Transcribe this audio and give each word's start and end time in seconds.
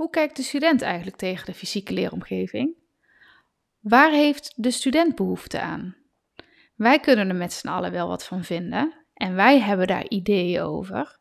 Hoe 0.00 0.10
kijkt 0.10 0.36
de 0.36 0.42
student 0.42 0.82
eigenlijk 0.82 1.16
tegen 1.16 1.46
de 1.46 1.54
fysieke 1.54 1.92
leeromgeving? 1.92 2.74
Waar 3.80 4.10
heeft 4.10 4.52
de 4.56 4.70
student 4.70 5.14
behoefte 5.14 5.60
aan? 5.60 5.96
Wij 6.74 7.00
kunnen 7.00 7.28
er 7.28 7.34
met 7.34 7.52
z'n 7.52 7.68
allen 7.68 7.92
wel 7.92 8.08
wat 8.08 8.24
van 8.24 8.44
vinden 8.44 8.94
en 9.14 9.34
wij 9.34 9.60
hebben 9.60 9.86
daar 9.86 10.08
ideeën 10.08 10.62
over. 10.62 11.18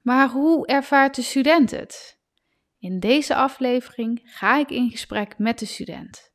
Maar 0.00 0.28
hoe 0.28 0.66
ervaart 0.66 1.14
de 1.14 1.22
student 1.22 1.70
het? 1.70 2.20
In 2.78 3.00
deze 3.00 3.34
aflevering 3.34 4.20
ga 4.24 4.58
ik 4.58 4.70
in 4.70 4.90
gesprek 4.90 5.38
met 5.38 5.58
de 5.58 5.66
student. 5.66 6.32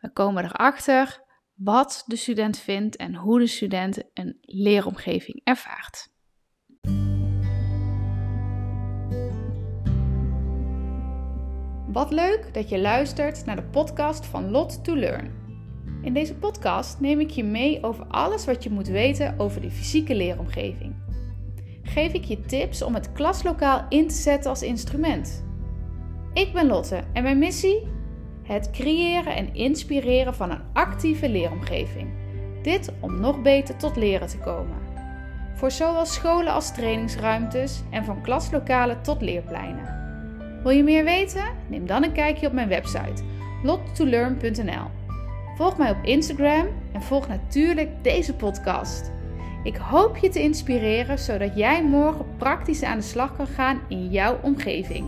We 0.00 0.12
komen 0.12 0.44
erachter 0.44 1.22
wat 1.54 2.02
de 2.06 2.16
student 2.16 2.58
vindt 2.58 2.96
en 2.96 3.14
hoe 3.14 3.38
de 3.38 3.46
student 3.46 4.02
een 4.14 4.38
leeromgeving 4.40 5.40
ervaart. 5.44 6.14
Wat 11.96 12.10
leuk 12.10 12.54
dat 12.54 12.68
je 12.68 12.80
luistert 12.80 13.44
naar 13.44 13.56
de 13.56 13.62
podcast 13.62 14.26
van 14.26 14.50
Lot 14.50 14.84
to 14.84 14.96
Learn. 14.96 15.30
In 16.02 16.14
deze 16.14 16.34
podcast 16.34 17.00
neem 17.00 17.20
ik 17.20 17.30
je 17.30 17.44
mee 17.44 17.82
over 17.82 18.06
alles 18.06 18.44
wat 18.44 18.62
je 18.62 18.70
moet 18.70 18.88
weten 18.88 19.34
over 19.38 19.60
de 19.60 19.70
fysieke 19.70 20.14
leeromgeving. 20.14 20.94
Geef 21.82 22.12
ik 22.12 22.24
je 22.24 22.40
tips 22.40 22.82
om 22.82 22.94
het 22.94 23.12
klaslokaal 23.12 23.86
in 23.88 24.08
te 24.08 24.14
zetten 24.14 24.50
als 24.50 24.62
instrument. 24.62 25.44
Ik 26.32 26.52
ben 26.52 26.66
Lotte 26.66 27.02
en 27.12 27.22
mijn 27.22 27.38
missie? 27.38 27.88
Het 28.42 28.70
creëren 28.70 29.36
en 29.36 29.54
inspireren 29.54 30.34
van 30.34 30.50
een 30.50 30.62
actieve 30.72 31.28
leeromgeving. 31.28 32.08
Dit 32.62 32.92
om 33.00 33.20
nog 33.20 33.42
beter 33.42 33.76
tot 33.76 33.96
leren 33.96 34.28
te 34.28 34.38
komen. 34.38 34.78
Voor 35.54 35.70
zowel 35.70 36.06
scholen 36.06 36.52
als 36.52 36.74
trainingsruimtes 36.74 37.82
en 37.90 38.04
van 38.04 38.22
klaslokalen 38.22 39.02
tot 39.02 39.20
leerpleinen. 39.20 40.05
Wil 40.66 40.74
je 40.74 40.82
meer 40.82 41.04
weten? 41.04 41.44
Neem 41.68 41.86
dan 41.86 42.02
een 42.02 42.12
kijkje 42.12 42.46
op 42.46 42.52
mijn 42.52 42.68
website 42.68 43.22
lottolearn.nl. 43.62 44.90
Volg 45.56 45.76
mij 45.78 45.90
op 45.90 46.04
Instagram 46.04 46.66
en 46.92 47.02
volg 47.02 47.28
natuurlijk 47.28 47.90
deze 48.02 48.34
podcast. 48.34 49.12
Ik 49.62 49.76
hoop 49.76 50.16
je 50.16 50.28
te 50.28 50.42
inspireren 50.42 51.18
zodat 51.18 51.56
jij 51.56 51.84
morgen 51.84 52.26
praktisch 52.36 52.82
aan 52.82 52.96
de 52.96 53.04
slag 53.04 53.36
kan 53.36 53.46
gaan 53.46 53.80
in 53.88 54.10
jouw 54.10 54.38
omgeving. 54.42 55.06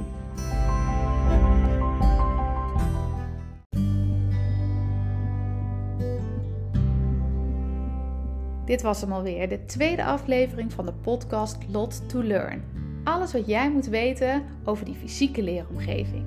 Dit 8.64 8.83
was 8.83 9.00
hem 9.00 9.12
alweer, 9.12 9.48
de 9.48 9.64
tweede 9.64 10.05
aflevering 10.05 10.72
van 10.72 10.86
de 10.86 10.92
podcast 10.92 11.56
Lot 11.68 12.08
to 12.08 12.22
Learn 12.22 12.78
alles 13.09 13.33
wat 13.33 13.47
jij 13.47 13.70
moet 13.70 13.87
weten 13.87 14.42
over 14.64 14.84
die 14.84 14.95
fysieke 14.95 15.42
leeromgeving. 15.42 16.25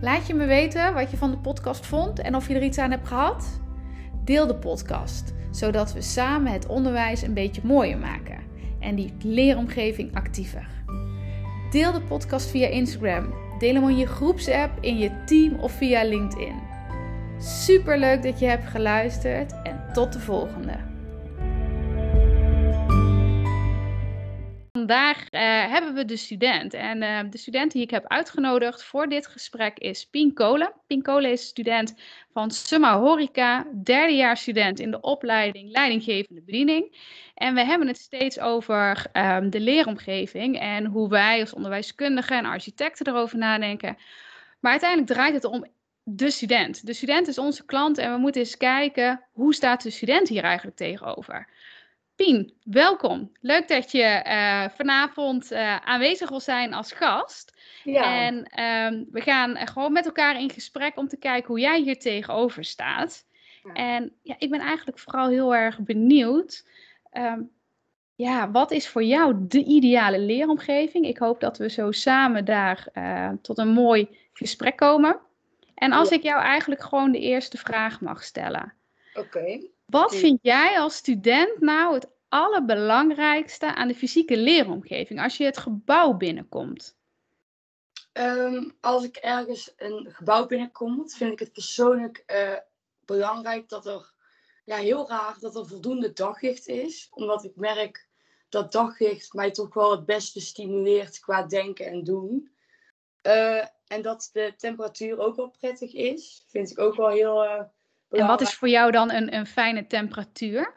Laat 0.00 0.26
je 0.26 0.34
me 0.34 0.46
weten 0.46 0.94
wat 0.94 1.10
je 1.10 1.16
van 1.16 1.30
de 1.30 1.36
podcast 1.36 1.86
vond 1.86 2.18
en 2.18 2.34
of 2.34 2.48
je 2.48 2.54
er 2.54 2.62
iets 2.62 2.78
aan 2.78 2.90
hebt 2.90 3.06
gehad. 3.06 3.60
Deel 4.24 4.46
de 4.46 4.54
podcast, 4.54 5.34
zodat 5.50 5.92
we 5.92 6.00
samen 6.00 6.52
het 6.52 6.66
onderwijs 6.66 7.22
een 7.22 7.34
beetje 7.34 7.60
mooier 7.64 7.98
maken 7.98 8.38
en 8.80 8.94
die 8.94 9.12
leeromgeving 9.22 10.14
actiever. 10.14 10.66
Deel 11.70 11.92
de 11.92 12.02
podcast 12.02 12.50
via 12.50 12.66
Instagram. 12.66 13.34
Deel 13.58 13.74
hem 13.74 13.88
in 13.88 13.96
je 13.96 14.06
groepsapp, 14.06 14.78
in 14.80 14.98
je 14.98 15.24
team 15.24 15.58
of 15.60 15.72
via 15.72 16.04
LinkedIn. 16.04 16.56
Super 17.38 17.98
leuk 17.98 18.22
dat 18.22 18.38
je 18.38 18.46
hebt 18.46 18.66
geluisterd 18.66 19.62
en 19.62 19.84
tot 19.92 20.12
de 20.12 20.20
volgende. 20.20 20.93
Vandaag 24.86 25.18
uh, 25.18 25.40
hebben 25.72 25.94
we 25.94 26.04
de 26.04 26.16
student. 26.16 26.74
En 26.74 27.02
uh, 27.02 27.20
de 27.30 27.38
student 27.38 27.72
die 27.72 27.82
ik 27.82 27.90
heb 27.90 28.04
uitgenodigd 28.06 28.82
voor 28.82 29.08
dit 29.08 29.26
gesprek 29.26 29.78
is 29.78 30.06
Pien 30.06 30.32
Kolen. 30.32 30.72
Pien 30.86 31.02
Kolen 31.02 31.30
is 31.30 31.46
student 31.46 31.94
van 32.32 32.50
Summa 32.50 32.98
Horeca, 32.98 33.66
derdejaars 33.82 34.40
student 34.40 34.80
in 34.80 34.90
de 34.90 35.00
opleiding 35.00 35.70
Leidinggevende 35.70 36.42
Bediening. 36.42 36.96
En 37.34 37.54
we 37.54 37.64
hebben 37.64 37.88
het 37.88 37.98
steeds 37.98 38.38
over 38.38 39.06
um, 39.12 39.50
de 39.50 39.60
leeromgeving 39.60 40.58
en 40.58 40.84
hoe 40.84 41.08
wij 41.08 41.40
als 41.40 41.54
onderwijskundigen 41.54 42.38
en 42.38 42.44
architecten 42.44 43.06
erover 43.06 43.38
nadenken. 43.38 43.96
Maar 44.60 44.70
uiteindelijk 44.70 45.10
draait 45.10 45.34
het 45.34 45.44
om 45.44 45.66
de 46.02 46.30
student. 46.30 46.86
De 46.86 46.92
student 46.92 47.28
is 47.28 47.38
onze 47.38 47.64
klant 47.64 47.98
en 47.98 48.12
we 48.12 48.18
moeten 48.18 48.40
eens 48.40 48.56
kijken 48.56 49.24
hoe 49.32 49.54
staat 49.54 49.82
de 49.82 49.90
student 49.90 50.28
hier 50.28 50.44
eigenlijk 50.44 50.76
tegenover. 50.76 51.48
Pien, 52.16 52.54
welkom. 52.62 53.32
Leuk 53.40 53.68
dat 53.68 53.92
je 53.92 54.22
uh, 54.26 54.68
vanavond 54.76 55.52
uh, 55.52 55.76
aanwezig 55.76 56.28
wil 56.28 56.40
zijn 56.40 56.74
als 56.74 56.92
gast. 56.92 57.54
Ja. 57.84 58.26
En 58.26 58.36
um, 58.36 59.06
we 59.10 59.20
gaan 59.20 59.56
gewoon 59.56 59.92
met 59.92 60.04
elkaar 60.04 60.40
in 60.40 60.50
gesprek 60.50 60.96
om 60.96 61.08
te 61.08 61.16
kijken 61.16 61.48
hoe 61.48 61.60
jij 61.60 61.80
hier 61.80 61.98
tegenover 61.98 62.64
staat. 62.64 63.26
Ja. 63.62 63.72
En 63.72 64.12
ja, 64.22 64.34
ik 64.38 64.50
ben 64.50 64.60
eigenlijk 64.60 64.98
vooral 64.98 65.28
heel 65.28 65.54
erg 65.54 65.78
benieuwd. 65.80 66.66
Um, 67.12 67.50
ja, 68.14 68.50
wat 68.50 68.70
is 68.70 68.88
voor 68.88 69.04
jou 69.04 69.34
de 69.38 69.64
ideale 69.64 70.18
leeromgeving? 70.18 71.06
Ik 71.06 71.18
hoop 71.18 71.40
dat 71.40 71.58
we 71.58 71.70
zo 71.70 71.92
samen 71.92 72.44
daar 72.44 72.86
uh, 72.92 73.30
tot 73.42 73.58
een 73.58 73.68
mooi 73.68 74.18
gesprek 74.32 74.76
komen. 74.76 75.20
En 75.74 75.92
als 75.92 76.08
ja. 76.08 76.16
ik 76.16 76.22
jou 76.22 76.42
eigenlijk 76.42 76.82
gewoon 76.82 77.12
de 77.12 77.20
eerste 77.20 77.58
vraag 77.58 78.00
mag 78.00 78.24
stellen. 78.24 78.74
Oké. 79.14 79.38
Okay. 79.38 79.73
Wat 79.84 80.14
vind 80.14 80.38
jij 80.42 80.78
als 80.80 80.96
student 80.96 81.60
nou 81.60 81.94
het 81.94 82.08
allerbelangrijkste 82.28 83.74
aan 83.74 83.88
de 83.88 83.94
fysieke 83.94 84.36
leeromgeving 84.36 85.22
als 85.22 85.36
je 85.36 85.44
het 85.44 85.58
gebouw 85.58 86.12
binnenkomt? 86.12 86.96
Um, 88.12 88.76
als 88.80 89.04
ik 89.04 89.16
ergens 89.16 89.72
een 89.76 90.06
gebouw 90.10 90.46
binnenkom, 90.46 91.10
vind 91.10 91.32
ik 91.32 91.38
het 91.38 91.52
persoonlijk 91.52 92.24
uh, 92.26 92.56
belangrijk 93.04 93.68
dat 93.68 93.86
er, 93.86 94.12
ja, 94.64 94.76
heel 94.76 95.08
raar 95.08 95.36
dat 95.40 95.56
er 95.56 95.66
voldoende 95.66 96.12
daglicht 96.12 96.66
is. 96.66 97.08
Omdat 97.10 97.44
ik 97.44 97.56
merk 97.56 98.08
dat 98.48 98.72
daglicht 98.72 99.32
mij 99.32 99.50
toch 99.50 99.74
wel 99.74 99.90
het 99.90 100.04
beste 100.04 100.40
stimuleert 100.40 101.20
qua 101.20 101.42
denken 101.42 101.86
en 101.86 102.04
doen. 102.04 102.52
Uh, 103.26 103.64
en 103.86 104.02
dat 104.02 104.30
de 104.32 104.54
temperatuur 104.56 105.18
ook 105.18 105.36
wel 105.36 105.50
prettig 105.50 105.92
is, 105.92 106.44
vind 106.48 106.70
ik 106.70 106.78
ook 106.78 106.94
wel 106.94 107.08
heel 107.08 107.44
uh, 107.44 107.62
en 108.14 108.26
wat 108.26 108.40
is 108.40 108.54
voor 108.54 108.68
jou 108.68 108.90
dan 108.90 109.10
een, 109.10 109.34
een 109.34 109.46
fijne 109.46 109.86
temperatuur? 109.86 110.74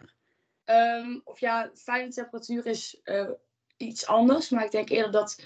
Um, 0.65 1.21
of 1.23 1.39
ja, 1.39 1.71
fijne 1.73 2.11
temperatuur 2.11 2.65
is 2.65 2.99
uh, 3.03 3.29
iets 3.77 4.07
anders. 4.07 4.49
Maar 4.49 4.65
ik 4.65 4.71
denk 4.71 4.89
eerder 4.89 5.11
dat 5.11 5.41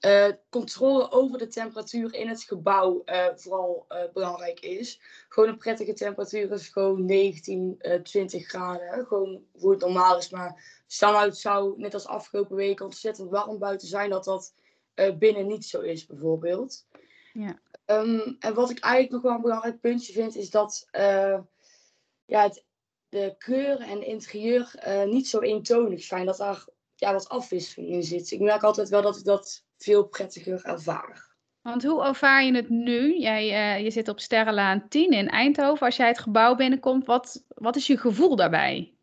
uh, 0.00 0.28
controle 0.50 1.10
over 1.10 1.38
de 1.38 1.46
temperatuur 1.46 2.14
in 2.14 2.28
het 2.28 2.42
gebouw 2.42 3.02
uh, 3.06 3.26
vooral 3.34 3.86
belangrijk 4.12 4.60
is. 4.60 5.00
Gewoon 5.28 5.48
een 5.48 5.56
prettige 5.56 5.92
temperatuur 5.92 6.52
is 6.52 6.68
gewoon 6.68 7.04
19, 7.04 7.78
20 8.02 8.46
graden. 8.46 9.06
Gewoon 9.06 9.44
hoe 9.52 9.70
het 9.70 9.80
normaal 9.80 10.18
is. 10.18 10.30
Maar 10.30 10.82
het 10.86 11.36
zou 11.36 11.74
net 11.76 11.94
als 11.94 12.06
afgelopen 12.06 12.56
weken 12.56 12.84
ontzettend 12.84 13.30
warm 13.30 13.58
buiten 13.58 13.88
zijn. 13.88 14.10
Dat 14.10 14.24
dat 14.24 14.54
binnen 15.18 15.46
niet 15.46 15.64
zo 15.64 15.80
is 15.80 16.06
bijvoorbeeld. 16.06 16.86
Ja. 17.32 17.58
Um, 17.86 18.36
en 18.38 18.54
wat 18.54 18.70
ik 18.70 18.78
eigenlijk 18.78 19.12
nog 19.12 19.22
wel 19.22 19.34
een 19.34 19.40
belangrijk 19.40 19.80
puntje 19.80 20.12
vind, 20.12 20.36
is 20.36 20.50
dat 20.50 20.88
uh, 20.92 21.38
ja, 22.24 22.42
het, 22.42 22.64
de 23.08 23.34
kleuren 23.38 23.86
en 23.86 24.06
interieur 24.06 24.74
uh, 24.86 25.04
niet 25.04 25.28
zo 25.28 25.40
eentonig 25.40 26.02
zijn. 26.02 26.26
Dat 26.26 26.36
daar 26.36 26.64
ja, 26.94 27.12
wat 27.12 27.28
afwisseling 27.28 27.92
in 27.92 28.02
zit. 28.02 28.30
Ik 28.30 28.40
merk 28.40 28.62
altijd 28.62 28.88
wel 28.88 29.02
dat 29.02 29.16
ik 29.16 29.24
dat 29.24 29.64
veel 29.76 30.06
prettiger 30.06 30.64
ervaar. 30.64 31.34
Want 31.62 31.84
hoe 31.84 32.04
ervaar 32.04 32.44
je 32.44 32.54
het 32.54 32.68
nu? 32.68 33.18
Jij, 33.18 33.76
uh, 33.76 33.84
je 33.84 33.90
zit 33.90 34.08
op 34.08 34.20
Sterrenlaan 34.20 34.88
10 34.88 35.10
in 35.10 35.28
Eindhoven. 35.28 35.86
Als 35.86 35.96
jij 35.96 36.08
het 36.08 36.18
gebouw 36.18 36.54
binnenkomt, 36.54 37.06
wat, 37.06 37.44
wat 37.48 37.76
is 37.76 37.86
je 37.86 37.96
gevoel 37.96 38.36
daarbij? 38.36 38.94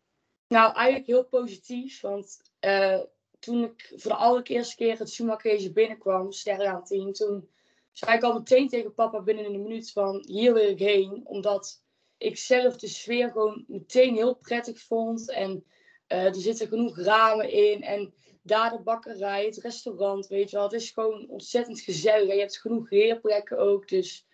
Nou, 0.48 0.74
eigenlijk 0.74 1.06
heel 1.06 1.24
positief. 1.24 2.00
Want 2.00 2.40
toen 3.38 3.64
ik 3.64 3.92
voor 3.96 4.10
de 4.10 4.16
allereerste 4.16 4.76
keer 4.76 4.98
het 4.98 5.10
Schumacher 5.10 5.72
binnenkwam, 5.72 6.32
Sterrenlaan 6.32 6.84
10, 6.84 7.12
toen 7.12 7.48
zei 7.94 8.16
ik 8.16 8.22
al 8.22 8.32
meteen 8.32 8.68
tegen 8.68 8.94
papa 8.94 9.22
binnen 9.22 9.44
een 9.44 9.62
minuut 9.62 9.92
van 9.92 10.22
hier 10.26 10.54
wil 10.54 10.68
ik 10.68 10.78
heen. 10.78 11.20
Omdat 11.24 11.82
ik 12.18 12.38
zelf 12.38 12.76
de 12.76 12.88
sfeer 12.88 13.30
gewoon 13.30 13.64
meteen 13.66 14.14
heel 14.14 14.34
prettig 14.34 14.80
vond. 14.80 15.30
En 15.30 15.64
uh, 16.08 16.24
er 16.24 16.34
zitten 16.34 16.68
genoeg 16.68 16.98
ramen 16.98 17.50
in. 17.50 17.82
En 17.82 18.14
daar 18.42 18.70
de 18.70 18.82
bakkerij, 18.82 19.44
het 19.44 19.56
restaurant, 19.56 20.26
weet 20.26 20.50
je 20.50 20.56
wel. 20.56 20.64
Het 20.64 20.80
is 20.80 20.90
gewoon 20.90 21.28
ontzettend 21.28 21.80
gezellig. 21.80 22.28
En 22.28 22.34
je 22.34 22.40
hebt 22.40 22.60
genoeg 22.60 22.90
leerplekken 22.90 23.58
ook. 23.58 23.88
Dus 23.88 24.26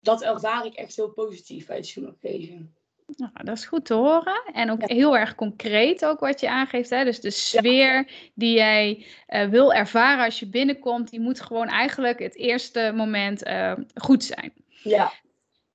dat 0.00 0.22
ervaar 0.22 0.66
ik 0.66 0.74
echt 0.74 0.96
heel 0.96 1.10
positief 1.10 1.66
bij 1.66 1.76
het 1.76 1.86
Schumacher. 1.86 2.68
Nou, 3.16 3.32
dat 3.32 3.56
is 3.56 3.66
goed 3.66 3.84
te 3.84 3.94
horen. 3.94 4.42
En 4.52 4.70
ook 4.70 4.88
heel 4.88 5.16
erg 5.18 5.34
concreet 5.34 6.04
ook 6.04 6.20
wat 6.20 6.40
je 6.40 6.50
aangeeft. 6.50 6.90
Hè? 6.90 7.04
Dus 7.04 7.20
de 7.20 7.30
sfeer 7.30 8.10
die 8.34 8.54
jij 8.54 9.06
uh, 9.28 9.44
wil 9.44 9.72
ervaren 9.72 10.24
als 10.24 10.38
je 10.38 10.46
binnenkomt, 10.48 11.10
die 11.10 11.20
moet 11.20 11.40
gewoon 11.40 11.68
eigenlijk 11.68 12.18
het 12.18 12.36
eerste 12.36 12.92
moment 12.94 13.46
uh, 13.46 13.72
goed 13.94 14.24
zijn. 14.24 14.52
Ja. 14.82 15.12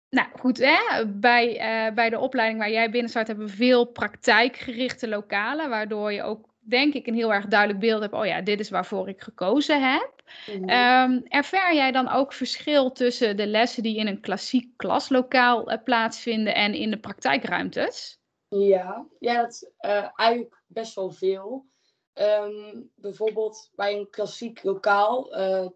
Nou 0.10 0.28
goed, 0.40 0.58
hè? 0.58 1.06
Bij, 1.08 1.48
uh, 1.88 1.94
bij 1.94 2.10
de 2.10 2.20
opleiding 2.20 2.60
waar 2.60 2.72
jij 2.72 2.90
binnen 2.90 3.10
start 3.10 3.28
hebben 3.28 3.46
we 3.46 3.52
veel 3.52 3.86
praktijkgerichte 3.86 5.08
lokalen, 5.08 5.70
waardoor 5.70 6.14
je 6.14 6.24
ook 6.24 6.54
denk 6.60 6.94
ik 6.94 7.08
een 7.08 7.16
heel 7.16 7.34
erg 7.34 7.46
duidelijk 7.46 7.80
beeld 7.80 8.02
hebt, 8.02 8.14
oh 8.14 8.26
ja, 8.26 8.42
dit 8.42 8.60
is 8.60 8.70
waarvoor 8.70 9.10
ik 9.10 9.22
gekozen 9.22 9.92
heb. 9.92 10.15
Mm 10.62 11.24
ervaar 11.28 11.76
jij 11.76 11.92
dan 11.92 12.10
ook 12.10 12.34
verschil 12.34 12.92
tussen 12.92 13.38
de 13.38 13.48
lessen 13.48 13.84
die 13.84 13.98
in 13.98 14.08
een 14.08 14.22
klassiek 14.22 14.78
klaslokaal 14.78 15.72
uh, 15.72 15.78
plaatsvinden 15.84 16.56
en 16.56 16.74
in 16.74 16.92
de 16.92 17.00
praktijkruimtes? 17.00 18.20
Ja, 18.48 19.08
ja 19.20 19.42
dat 19.42 19.72
uh, 19.80 20.10
eigenlijk 20.16 20.62
best 20.68 20.96
wel 20.96 21.12
veel. 21.12 21.66
Um, 22.14 22.92
bijvoorbeeld 22.96 23.72
bij 23.76 23.96
een 23.96 24.10
klassiek 24.10 24.64
lokaal, 24.64 25.40
uh, 25.40 25.68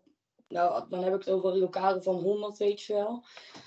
nou, 0.47 0.89
dan 0.89 1.03
heb 1.03 1.13
ik 1.13 1.19
het 1.19 1.29
over 1.29 1.57
lokalen 1.57 2.03
van 2.03 2.15
100, 2.15 2.57
weet 2.57 2.81
je 2.81 2.93
wel. 2.93 3.23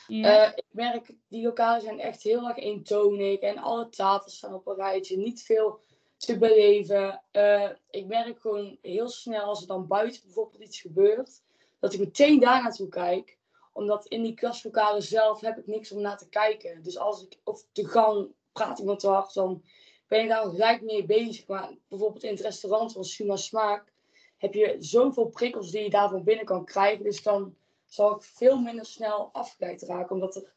Ja. 0.07 0.57
Ik 0.57 0.65
merk, 0.71 1.15
die 1.29 1.45
lokalen 1.45 1.81
zijn 1.81 2.01
echt 2.01 2.23
heel 2.23 2.49
erg 2.49 2.57
eentonig 2.57 3.39
en 3.41 3.59
alle 3.59 3.89
tafels 3.89 4.37
staan 4.37 4.55
op 4.55 4.67
een 4.67 4.75
rijtje. 4.75 5.17
Niet 5.17 5.43
veel 5.43 5.81
te 6.27 6.39
beleven. 6.39 7.23
Uh, 7.33 7.71
ik 7.91 8.07
merk 8.07 8.41
gewoon 8.41 8.79
heel 8.83 9.09
snel 9.09 9.45
als 9.45 9.61
er 9.61 9.67
dan 9.67 9.87
buiten 9.87 10.23
bijvoorbeeld 10.25 10.63
iets 10.63 10.81
gebeurt, 10.81 11.43
dat 11.79 11.93
ik 11.93 11.99
meteen 11.99 12.41
daar 12.41 12.63
naartoe 12.63 12.89
kijk. 12.89 13.39
Omdat 13.73 14.07
in 14.07 14.23
die 14.23 14.35
klaslokalen 14.35 15.03
zelf 15.03 15.41
heb 15.41 15.59
ik 15.59 15.67
niks 15.67 15.93
om 15.93 16.01
naar 16.01 16.19
te 16.19 16.29
kijken. 16.29 16.83
Dus 16.83 16.99
als 16.99 17.23
ik 17.23 17.39
op 17.45 17.59
de 17.73 17.89
gang 17.89 18.29
praat 18.53 18.79
iemand 18.79 19.01
te 19.01 19.09
hard, 19.09 19.35
dan 19.35 19.63
ben 20.09 20.23
ik 20.23 20.29
daar 20.29 20.49
gelijk 20.49 20.83
mee 20.83 21.05
bezig. 21.05 21.47
Maar 21.47 21.71
bijvoorbeeld 21.89 22.25
in 22.25 22.31
het 22.31 22.41
restaurant 22.41 22.93
van 22.93 23.05
Suma 23.05 23.37
Smaak 23.37 23.93
heb 24.39 24.55
je 24.55 24.77
zoveel 24.79 25.27
prikkels 25.27 25.71
die 25.71 25.83
je 25.83 25.91
daarvan 25.91 26.25
binnen 26.25 26.45
kan 26.45 26.65
krijgen. 26.65 27.05
Dus 27.05 27.23
dan 27.23 27.57
zal 27.87 28.15
ik 28.15 28.23
veel 28.23 28.59
minder 28.59 28.87
snel 28.87 29.31
afgeleid 29.33 29.83
raken. 29.83 30.15
Omdat 30.15 30.37
er 30.37 30.53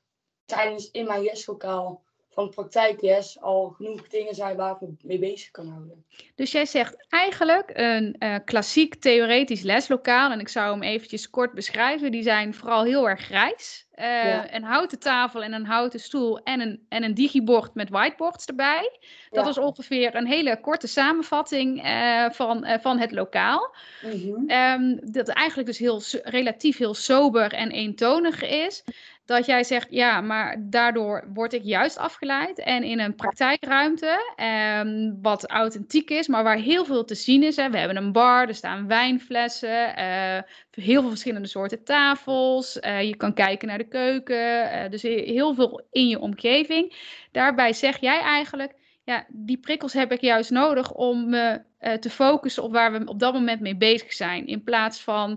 tijdens 0.45 0.91
in 0.91 1.05
mijn 1.05 1.23
leslokaal 1.23 2.03
van 2.35 2.49
praktijkles 2.49 3.41
al 3.41 3.69
genoeg 3.69 4.07
dingen 4.07 4.35
zijn 4.35 4.55
waar 4.55 4.71
ik 4.71 4.81
me 4.81 4.95
mee 5.03 5.19
bezig 5.19 5.51
kan 5.51 5.67
houden. 5.67 6.05
Dus 6.35 6.51
jij 6.51 6.65
zegt 6.65 7.05
eigenlijk 7.09 7.71
een 7.73 8.15
uh, 8.19 8.35
klassiek 8.45 8.95
theoretisch 8.95 9.61
leslokaal, 9.61 10.31
en 10.31 10.39
ik 10.39 10.49
zou 10.49 10.71
hem 10.71 10.83
eventjes 10.83 11.29
kort 11.29 11.53
beschrijven, 11.53 12.11
die 12.11 12.23
zijn 12.23 12.53
vooral 12.53 12.83
heel 12.83 13.09
erg 13.09 13.21
grijs. 13.21 13.83
Uh, 13.95 14.53
Een 14.53 14.63
houten 14.63 14.99
tafel 14.99 15.43
en 15.43 15.53
een 15.53 15.65
houten 15.65 15.99
stoel 15.99 16.39
en 16.39 16.59
een, 16.59 16.85
en 16.89 17.03
een 17.03 17.13
digibord 17.13 17.73
met 17.73 17.89
whiteboards 17.89 18.45
erbij. 18.45 18.99
Dat 19.29 19.47
is 19.47 19.57
ongeveer 19.57 20.15
een 20.15 20.27
hele 20.27 20.59
korte 20.59 20.87
samenvatting 20.87 21.85
uh, 21.85 22.29
van, 22.29 22.67
van 22.81 22.97
het 22.97 23.11
lokaal. 23.11 23.75
Mm 24.01 24.11
-hmm. 24.11 24.49
um, 24.49 25.11
dat 25.11 25.27
eigenlijk 25.27 25.67
dus 25.67 25.77
heel, 25.77 26.01
relatief 26.23 26.77
heel 26.77 26.93
sober 26.93 27.53
en 27.53 27.71
eentonig 27.71 28.41
is 28.41 28.83
dat 29.25 29.45
jij 29.45 29.63
zegt, 29.63 29.87
ja, 29.89 30.21
maar 30.21 30.57
daardoor 30.59 31.27
word 31.33 31.53
ik 31.53 31.63
juist 31.63 31.97
afgeleid. 31.97 32.59
En 32.59 32.83
in 32.83 32.99
een 32.99 33.15
praktijkruimte, 33.15 34.33
eh, 34.35 34.81
wat 35.21 35.47
authentiek 35.47 36.09
is, 36.09 36.27
maar 36.27 36.43
waar 36.43 36.57
heel 36.57 36.85
veel 36.85 37.03
te 37.03 37.15
zien 37.15 37.43
is. 37.43 37.55
Hè. 37.55 37.69
We 37.69 37.77
hebben 37.77 37.97
een 37.97 38.11
bar, 38.11 38.47
er 38.47 38.55
staan 38.55 38.87
wijnflessen, 38.87 39.99
uh, 39.99 40.41
heel 40.71 41.01
veel 41.01 41.09
verschillende 41.09 41.47
soorten 41.47 41.83
tafels. 41.83 42.77
Uh, 42.77 43.01
je 43.01 43.15
kan 43.15 43.33
kijken 43.33 43.67
naar 43.67 43.77
de 43.77 43.87
keuken, 43.87 44.65
uh, 44.65 44.89
dus 44.89 45.01
heel 45.01 45.53
veel 45.53 45.87
in 45.91 46.07
je 46.07 46.19
omgeving. 46.19 46.95
Daarbij 47.31 47.73
zeg 47.73 47.99
jij 47.99 48.19
eigenlijk, 48.19 48.73
ja, 49.03 49.25
die 49.29 49.57
prikkels 49.57 49.93
heb 49.93 50.11
ik 50.11 50.21
juist 50.21 50.51
nodig 50.51 50.91
om 50.91 51.29
me 51.29 51.61
te 51.99 52.09
focussen 52.09 52.63
op 52.63 52.71
waar 52.71 52.91
we 52.91 53.05
op 53.05 53.19
dat 53.19 53.33
moment 53.33 53.61
mee 53.61 53.75
bezig 53.75 54.13
zijn. 54.13 54.47
In 54.47 54.63
plaats 54.63 55.01
van 55.01 55.29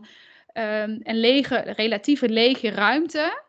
um, 0.54 1.00
een 1.02 1.20
lege, 1.20 1.56
relatieve 1.56 2.28
lege 2.28 2.70
ruimte 2.70 3.46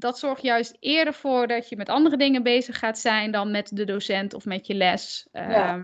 dat 0.00 0.18
zorgt 0.18 0.42
juist 0.42 0.76
eerder 0.80 1.14
voor 1.14 1.46
dat 1.46 1.68
je 1.68 1.76
met 1.76 1.88
andere 1.88 2.16
dingen 2.16 2.42
bezig 2.42 2.78
gaat 2.78 2.98
zijn 2.98 3.30
dan 3.30 3.50
met 3.50 3.76
de 3.76 3.84
docent 3.84 4.34
of 4.34 4.44
met 4.44 4.66
je 4.66 4.74
les. 4.74 5.26
Ehm, 5.32 5.82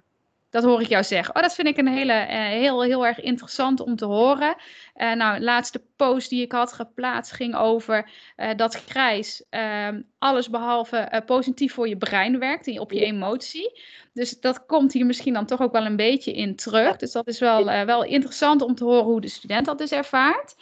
dat 0.51 0.65
hoor 0.65 0.81
ik 0.81 0.89
jou 0.89 1.05
zeggen. 1.05 1.35
Oh, 1.35 1.43
dat 1.43 1.55
vind 1.55 1.69
ik 1.69 1.77
een 1.77 1.89
hele, 1.89 2.13
uh, 2.13 2.47
heel, 2.47 2.83
heel 2.83 3.07
erg 3.07 3.21
interessant 3.21 3.81
om 3.81 3.97
te 3.97 4.05
horen. 4.05 4.57
Uh, 4.97 5.13
nou, 5.13 5.39
de 5.39 5.45
laatste 5.45 5.83
post 5.97 6.31
die 6.31 6.43
ik 6.43 6.53
had 6.53 6.73
geplaatst 6.73 7.33
ging 7.33 7.57
over 7.57 8.11
uh, 8.37 8.51
dat 8.57 8.75
grijs 8.75 9.45
ehm, 9.51 10.03
alles 10.19 10.51
behalve 10.51 11.23
positief 11.27 11.73
voor 11.75 11.89
je 11.89 11.97
brein 11.97 12.39
werkt 12.39 12.67
en 12.67 12.81
op 12.81 12.93
je 12.93 13.05
emotie. 13.05 13.81
Dus 14.13 14.41
dat 14.41 14.67
komt 14.67 14.93
hier 14.93 15.07
misschien 15.07 15.33
dan 15.33 15.47
toch 15.47 15.61
ook 15.61 15.73
wel 15.73 15.87
een 15.87 15.97
beetje 15.97 16.33
in 16.33 16.57
terug. 16.57 16.97
Dus 16.97 17.13
dat 17.13 17.27
is 17.27 17.39
wel, 17.39 17.65
wel 17.65 18.05
interessant 18.05 18.63
om 18.63 18.75
te 18.75 18.85
horen 18.85 19.05
hoe 19.05 19.21
de 19.21 19.29
student 19.29 19.67
dat 19.67 19.79
dus 19.79 19.91
ervaart. 19.91 20.55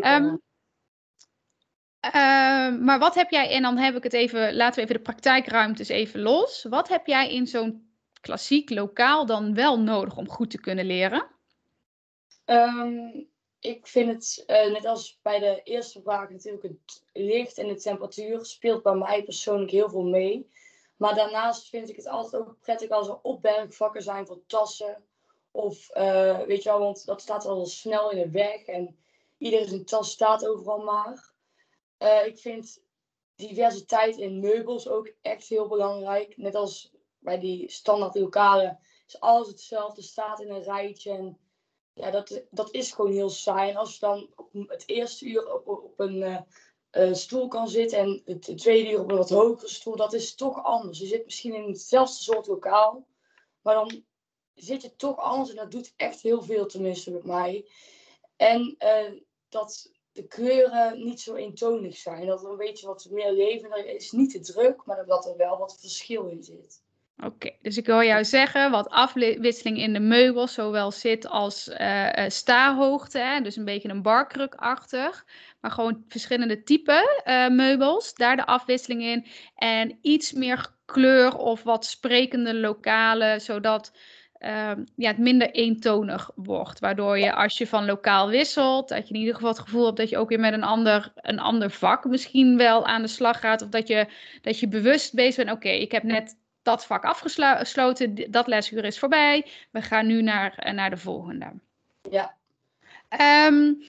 Um, 0.00 0.40
Ehm, 2.02 2.84
maar 2.84 2.98
wat 2.98 3.14
heb 3.14 3.30
jij, 3.30 3.50
en 3.50 3.62
dan 3.62 3.78
heb 3.78 3.96
ik 3.96 4.02
het 4.02 4.12
even, 4.12 4.54
laten 4.54 4.74
we 4.74 4.82
even 4.82 4.96
de 4.96 5.02
praktijkruimtes 5.02 5.88
even 5.88 6.20
los. 6.20 6.66
Wat 6.68 6.88
heb 6.88 7.06
jij 7.06 7.32
in 7.32 7.46
zo'n 7.46 7.90
klassiek 8.20 8.70
lokaal 8.70 9.26
dan 9.26 9.54
wel 9.54 9.80
nodig 9.80 10.16
om 10.16 10.28
goed 10.28 10.50
te 10.50 10.60
kunnen 10.60 10.84
leren? 10.84 11.26
Um, 12.44 13.28
ik 13.60 13.86
vind 13.86 14.12
het, 14.12 14.44
uh, 14.46 14.72
net 14.72 14.84
als 14.84 15.18
bij 15.22 15.38
de 15.38 15.60
eerste 15.64 16.02
vraag, 16.02 16.30
natuurlijk 16.30 16.62
het 16.62 17.02
licht 17.12 17.58
en 17.58 17.68
de 17.68 17.76
temperatuur 17.76 18.44
speelt 18.44 18.82
bij 18.82 18.94
mij 18.94 19.22
persoonlijk 19.22 19.70
heel 19.70 19.90
veel 19.90 20.04
mee. 20.04 20.50
Maar 20.96 21.14
daarnaast 21.14 21.68
vind 21.68 21.88
ik 21.88 21.96
het 21.96 22.06
altijd 22.06 22.42
ook 22.42 22.56
prettig 22.60 22.90
als 22.90 23.08
er 23.08 23.18
opbergvakken 23.22 24.02
zijn 24.02 24.26
voor 24.26 24.40
tassen. 24.46 25.02
Of 25.50 25.96
uh, 25.96 26.38
weet 26.38 26.62
je 26.62 26.68
wel, 26.68 26.78
want 26.78 27.06
dat 27.06 27.20
staat 27.20 27.46
al 27.46 27.66
snel 27.66 28.10
in 28.10 28.18
de 28.18 28.30
weg 28.30 28.64
en 28.64 28.96
iedereen 29.38 29.68
zijn 29.68 29.84
tas 29.84 30.10
staat 30.10 30.46
overal 30.46 30.78
maar. 30.78 31.31
Uh, 32.02 32.26
ik 32.26 32.38
vind 32.38 32.82
diversiteit 33.34 34.16
in 34.16 34.40
meubels 34.40 34.88
ook 34.88 35.12
echt 35.20 35.48
heel 35.48 35.68
belangrijk. 35.68 36.36
Net 36.36 36.54
als 36.54 36.92
bij 37.18 37.38
die 37.38 37.70
standaard 37.70 38.14
lokalen 38.14 38.78
is 39.06 39.20
alles 39.20 39.48
hetzelfde, 39.48 40.02
staat 40.02 40.40
in 40.40 40.50
een 40.50 40.62
rijtje. 40.62 41.12
En 41.12 41.38
ja, 41.92 42.10
dat, 42.10 42.44
dat 42.50 42.74
is 42.74 42.92
gewoon 42.92 43.12
heel 43.12 43.30
saai. 43.30 43.70
En 43.70 43.76
als 43.76 43.94
je 43.94 44.00
dan 44.00 44.32
op 44.36 44.52
het 44.52 44.88
eerste 44.88 45.26
uur 45.26 45.54
op, 45.54 45.68
op 45.68 46.00
een 46.00 46.16
uh, 46.16 46.40
uh, 46.92 47.14
stoel 47.14 47.48
kan 47.48 47.68
zitten 47.68 47.98
en 47.98 48.22
het 48.24 48.58
tweede 48.58 48.90
uur 48.90 49.00
op 49.00 49.10
een 49.10 49.16
wat 49.16 49.30
hogere 49.30 49.68
stoel, 49.68 49.96
dat 49.96 50.12
is 50.12 50.34
toch 50.34 50.64
anders. 50.64 50.98
Je 50.98 51.06
zit 51.06 51.24
misschien 51.24 51.54
in 51.54 51.68
hetzelfde 51.68 52.22
soort 52.22 52.46
lokaal, 52.46 53.06
maar 53.60 53.74
dan 53.74 54.04
zit 54.54 54.82
je 54.82 54.96
toch 54.96 55.18
anders 55.18 55.50
en 55.50 55.56
dat 55.56 55.70
doet 55.70 55.92
echt 55.96 56.20
heel 56.20 56.42
veel 56.42 56.66
tenminste 56.66 57.10
met 57.10 57.24
mij. 57.24 57.70
En 58.36 58.76
dat 59.48 59.90
de 60.12 60.26
kleuren 60.26 61.04
niet 61.04 61.20
zo 61.20 61.34
eentonig 61.34 61.96
zijn. 61.96 62.26
Dat 62.26 62.44
er 62.44 62.50
een 62.50 62.56
beetje 62.56 62.86
wat 62.86 63.08
meer 63.10 63.32
leven 63.32 63.94
is. 63.94 64.10
Niet 64.10 64.30
te 64.30 64.40
druk, 64.40 64.84
maar 64.84 65.06
dat 65.06 65.26
er 65.26 65.36
wel 65.36 65.58
wat 65.58 65.76
verschil 65.80 66.26
in 66.26 66.42
zit. 66.42 66.82
Oké, 67.24 67.50
dus 67.62 67.76
ik 67.76 67.86
wil 67.86 68.02
jou 68.02 68.24
zeggen, 68.24 68.70
wat 68.70 68.88
afwisseling 68.88 69.78
in 69.78 69.92
de 69.92 70.00
meubels 70.00 70.54
zowel 70.54 70.90
zit 70.90 71.26
als 71.26 71.68
uh, 71.68 72.08
staarhoogte, 72.28 73.18
hè? 73.18 73.40
dus 73.40 73.56
een 73.56 73.64
beetje 73.64 73.88
een 73.88 74.02
barkrukachtig, 74.02 75.26
maar 75.60 75.70
gewoon 75.70 76.04
verschillende 76.08 76.62
typen 76.62 77.22
uh, 77.24 77.48
meubels, 77.48 78.14
daar 78.14 78.36
de 78.36 78.46
afwisseling 78.46 79.02
in 79.02 79.26
en 79.56 79.98
iets 80.00 80.32
meer 80.32 80.72
kleur 80.84 81.36
of 81.36 81.62
wat 81.62 81.86
sprekende 81.86 82.54
lokalen, 82.54 83.40
zodat 83.40 83.92
Ehm, 84.42 84.84
ja, 84.96 85.08
het 85.08 85.18
minder 85.18 85.50
eentonig 85.50 86.30
wordt. 86.34 86.80
Waardoor 86.80 87.18
je 87.18 87.34
als 87.34 87.58
je 87.58 87.66
van 87.66 87.84
lokaal 87.84 88.28
wisselt, 88.28 88.88
dat 88.88 89.08
je 89.08 89.14
in 89.14 89.20
ieder 89.20 89.34
geval 89.34 89.50
het 89.50 89.58
gevoel 89.58 89.84
hebt 89.84 89.96
dat 89.96 90.08
je 90.08 90.18
ook 90.18 90.28
weer 90.28 90.40
met 90.40 90.52
een 90.52 90.62
ander, 90.62 91.12
een 91.16 91.38
ander 91.38 91.70
vak 91.70 92.04
misschien 92.04 92.56
wel 92.56 92.86
aan 92.86 93.02
de 93.02 93.08
slag 93.08 93.40
gaat. 93.40 93.62
Of 93.62 93.68
dat 93.68 93.88
je, 93.88 94.06
dat 94.40 94.60
je 94.60 94.68
bewust 94.68 95.14
bezig 95.14 95.44
bent, 95.44 95.56
oké, 95.56 95.68
ik 95.68 95.92
heb 95.92 96.02
net 96.02 96.36
dat 96.62 96.86
vak 96.86 97.04
afgesloten, 97.04 98.30
dat 98.30 98.46
lesuur 98.46 98.84
is 98.84 98.98
voorbij. 98.98 99.46
We 99.70 99.82
gaan 99.82 100.06
nu 100.06 100.22
naar, 100.22 100.72
naar 100.74 100.90
de 100.90 100.96
volgende. 100.96 101.52
Ja. 102.10 102.34
Um, 103.48 103.82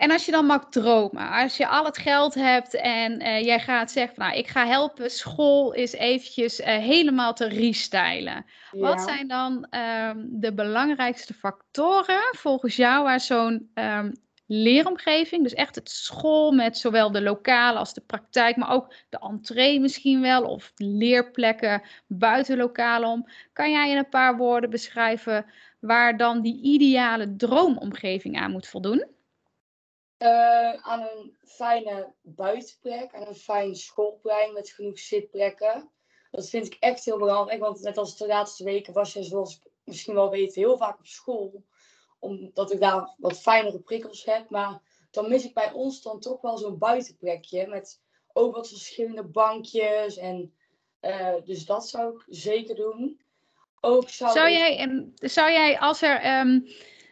en 0.00 0.10
als 0.10 0.24
je 0.24 0.32
dan 0.32 0.46
mag 0.46 0.68
dromen, 0.68 1.30
als 1.30 1.56
je 1.56 1.66
al 1.66 1.84
het 1.84 1.98
geld 1.98 2.34
hebt 2.34 2.74
en 2.74 3.22
uh, 3.22 3.44
jij 3.44 3.60
gaat 3.60 3.90
zeggen 3.90 4.14
van 4.14 4.24
nou, 4.24 4.38
ik 4.38 4.48
ga 4.48 4.66
helpen 4.66 5.10
school 5.10 5.72
is 5.72 5.92
eventjes 5.92 6.60
uh, 6.60 6.66
helemaal 6.66 7.34
te 7.34 7.48
restylen. 7.48 8.46
Ja. 8.70 8.80
Wat 8.80 9.00
zijn 9.00 9.28
dan 9.28 9.66
um, 10.08 10.28
de 10.30 10.54
belangrijkste 10.54 11.34
factoren 11.34 12.20
volgens 12.36 12.76
jou 12.76 13.04
waar 13.04 13.20
zo'n 13.20 13.70
um, 13.74 14.12
leeromgeving, 14.46 15.42
dus 15.42 15.54
echt 15.54 15.74
het 15.74 15.90
school 15.90 16.52
met 16.52 16.78
zowel 16.78 17.10
de 17.12 17.22
lokale 17.22 17.78
als 17.78 17.94
de 17.94 18.02
praktijk, 18.06 18.56
maar 18.56 18.70
ook 18.70 18.94
de 19.08 19.18
entree 19.18 19.80
misschien 19.80 20.20
wel, 20.20 20.42
of 20.42 20.72
leerplekken 20.76 21.82
buiten 22.06 22.56
lokaal 22.56 23.12
om. 23.12 23.26
Kan 23.52 23.70
jij 23.70 23.90
in 23.90 23.96
een 23.96 24.08
paar 24.08 24.36
woorden 24.36 24.70
beschrijven 24.70 25.46
waar 25.80 26.16
dan 26.16 26.40
die 26.40 26.62
ideale 26.62 27.36
droomomgeving 27.36 28.38
aan 28.38 28.50
moet 28.50 28.66
voldoen? 28.66 29.18
Uh, 30.22 30.72
aan 30.72 31.00
een 31.00 31.36
fijne 31.44 32.12
buitenplek 32.22 33.12
en 33.12 33.26
een 33.26 33.34
fijn 33.34 33.76
schoolplein 33.76 34.52
met 34.52 34.70
genoeg 34.70 34.98
zitplekken. 34.98 35.90
Dat 36.30 36.48
vind 36.48 36.66
ik 36.66 36.76
echt 36.80 37.04
heel 37.04 37.18
belangrijk, 37.18 37.60
want 37.60 37.80
net 37.80 37.98
als 37.98 38.16
de 38.16 38.26
laatste 38.26 38.64
weken 38.64 38.92
was 38.92 39.12
je, 39.12 39.22
zoals 39.22 39.62
misschien 39.84 40.14
wel 40.14 40.30
weet, 40.30 40.54
heel 40.54 40.76
vaak 40.76 40.98
op 40.98 41.06
school. 41.06 41.64
Omdat 42.18 42.72
ik 42.72 42.80
daar 42.80 43.14
wat 43.18 43.40
fijnere 43.40 43.80
prikkels 43.80 44.24
heb. 44.24 44.50
Maar 44.50 44.82
dan 45.10 45.28
mis 45.28 45.44
ik 45.44 45.54
bij 45.54 45.72
ons 45.72 46.02
dan 46.02 46.20
toch 46.20 46.40
wel 46.40 46.58
zo'n 46.58 46.78
buitenplekje 46.78 47.66
met 47.66 48.00
ook 48.32 48.54
wat 48.54 48.68
verschillende 48.68 49.24
bankjes. 49.24 50.16
En, 50.16 50.54
uh, 51.00 51.34
dus 51.44 51.64
dat 51.64 51.88
zou 51.88 52.14
ik 52.14 52.24
zeker 52.28 52.74
doen. 52.74 53.20
Ook 53.80 54.08
zou, 54.08 54.32
zou, 54.32 54.50
jij, 54.50 55.06
zou 55.14 55.50
jij, 55.50 55.78
als 55.78 56.02
er. 56.02 56.40
Um 56.40 56.66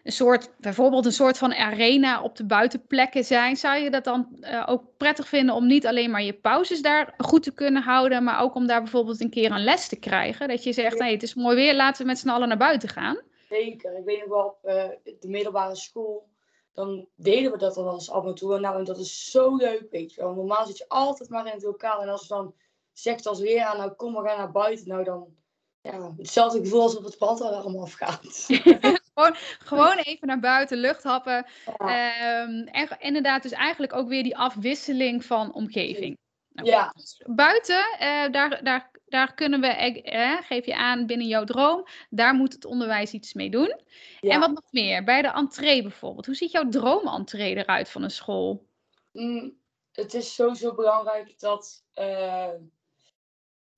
een 0.08 0.14
soort, 0.14 0.50
bijvoorbeeld 0.58 1.04
een 1.04 1.12
soort 1.12 1.38
van 1.38 1.54
arena 1.54 2.22
op 2.22 2.36
de 2.36 2.44
buitenplekken 2.44 3.24
zijn. 3.24 3.56
Zou 3.56 3.78
je 3.78 3.90
dat 3.90 4.04
dan 4.04 4.36
uh, 4.40 4.64
ook 4.68 4.82
prettig 4.96 5.28
vinden 5.28 5.54
om 5.54 5.66
niet 5.66 5.86
alleen 5.86 6.10
maar 6.10 6.22
je 6.22 6.32
pauzes 6.32 6.82
daar 6.82 7.14
goed 7.16 7.42
te 7.42 7.54
kunnen 7.54 7.82
houden, 7.82 8.24
maar 8.24 8.42
ook 8.42 8.54
om 8.54 8.66
daar 8.66 8.82
bijvoorbeeld 8.82 9.20
een 9.20 9.30
keer 9.30 9.50
een 9.50 9.64
les 9.64 9.88
te 9.88 9.96
krijgen? 9.96 10.48
Dat 10.48 10.64
je 10.64 10.72
zegt, 10.72 10.98
nee, 10.98 11.12
het 11.12 11.22
is 11.22 11.34
mooi 11.34 11.56
weer, 11.56 11.74
laten 11.74 12.02
we 12.02 12.08
met 12.08 12.18
z'n 12.18 12.28
allen 12.28 12.48
naar 12.48 12.56
buiten 12.56 12.88
gaan. 12.88 13.20
Zeker. 13.48 13.98
Ik 13.98 14.04
weet 14.04 14.18
nog 14.18 14.28
wel 14.28 14.44
op 14.44 14.58
uh, 14.64 14.84
de 15.20 15.28
middelbare 15.28 15.76
school, 15.76 16.28
dan 16.72 17.06
deden 17.14 17.52
we 17.52 17.58
dat 17.58 17.76
al 17.76 17.92
eens 17.92 18.10
af 18.10 18.24
en 18.24 18.34
toe. 18.34 18.58
Nou, 18.58 18.78
en 18.78 18.84
dat 18.84 18.98
is 18.98 19.30
zo 19.30 19.56
leuk, 19.56 19.86
weet 19.90 20.14
je 20.14 20.20
wel. 20.20 20.34
Normaal 20.34 20.66
zit 20.66 20.78
je 20.78 20.88
altijd 20.88 21.28
maar 21.28 21.46
in 21.46 21.52
het 21.52 21.62
lokaal. 21.62 22.02
En 22.02 22.08
als 22.08 22.22
je 22.22 22.28
dan 22.28 22.54
zegt 22.92 23.26
als 23.26 23.40
weer, 23.40 23.74
nou 23.76 23.90
kom, 23.90 24.14
we 24.14 24.28
gaan 24.28 24.38
naar 24.38 24.50
buiten. 24.50 24.88
Nou, 24.88 25.04
dan 25.04 25.26
ja, 25.80 26.12
hetzelfde 26.16 26.58
gevoel 26.58 26.82
alsof 26.82 27.04
het 27.04 27.20
allemaal 27.20 27.82
afgaat. 27.82 28.46
gewoon, 29.18 29.34
gewoon 29.58 29.96
even 29.96 30.26
naar 30.26 30.40
buiten, 30.40 30.78
lucht 30.78 31.02
happen. 31.02 31.46
Ehm, 31.76 32.66
en 32.66 32.88
inderdaad, 32.98 33.42
dus 33.42 33.52
eigenlijk 33.52 33.92
ook 33.92 34.08
weer 34.08 34.22
die 34.22 34.36
afwisseling 34.36 35.24
van 35.24 35.52
omgeving. 35.52 36.16
Nou, 36.48 36.68
ja. 36.68 36.94
Buiten, 37.26 37.86
uh, 38.00 38.30
daar, 38.30 38.64
daar, 38.64 38.90
daar 39.06 39.34
kunnen 39.34 39.60
we, 39.60 39.66
eh, 39.66 40.36
geef 40.42 40.66
je 40.66 40.76
aan 40.76 41.06
binnen 41.06 41.26
jouw 41.26 41.44
droom, 41.44 41.86
daar 42.10 42.34
moet 42.34 42.52
het 42.52 42.64
onderwijs 42.64 43.12
iets 43.12 43.32
mee 43.32 43.50
doen. 43.50 43.80
Ja. 44.20 44.32
En 44.34 44.40
wat 44.40 44.50
nog 44.50 44.72
meer, 44.72 45.04
bij 45.04 45.22
de 45.22 45.28
entree 45.28 45.82
bijvoorbeeld. 45.82 46.26
Hoe 46.26 46.34
ziet 46.34 46.50
jouw 46.50 46.68
droomentree 46.68 47.56
eruit 47.56 47.88
van 47.88 48.02
een 48.02 48.10
school? 48.10 48.66
Mm, 49.12 49.56
het 49.92 50.14
is 50.14 50.34
sowieso 50.34 50.74
belangrijk 50.74 51.38
dat 51.38 51.84
uh, 51.94 52.48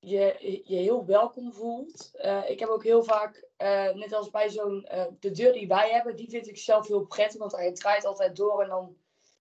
je 0.01 0.61
je 0.65 0.77
heel 0.77 1.07
welkom 1.07 1.53
voelt. 1.53 2.11
Uh, 2.25 2.51
ik 2.51 2.61
heb 2.61 2.69
ook 2.69 2.85
heel 2.85 3.03
vaak, 3.03 3.45
uh, 3.59 3.91
net 3.93 4.13
als 4.13 4.31
bij 4.31 4.51
zo'n, 4.51 4.89
uh, 4.95 5.05
de 5.21 5.31
deur 5.31 5.53
die 5.53 5.69
wij 5.69 5.91
hebben, 5.91 6.17
die 6.17 6.31
vind 6.31 6.49
ik 6.49 6.59
zelf 6.59 6.87
heel 6.87 7.07
prettig, 7.07 7.39
want 7.39 7.57
hij 7.57 7.73
draait 7.73 8.05
altijd 8.05 8.37
door 8.37 8.63
en 8.63 8.69
dan, 8.69 8.97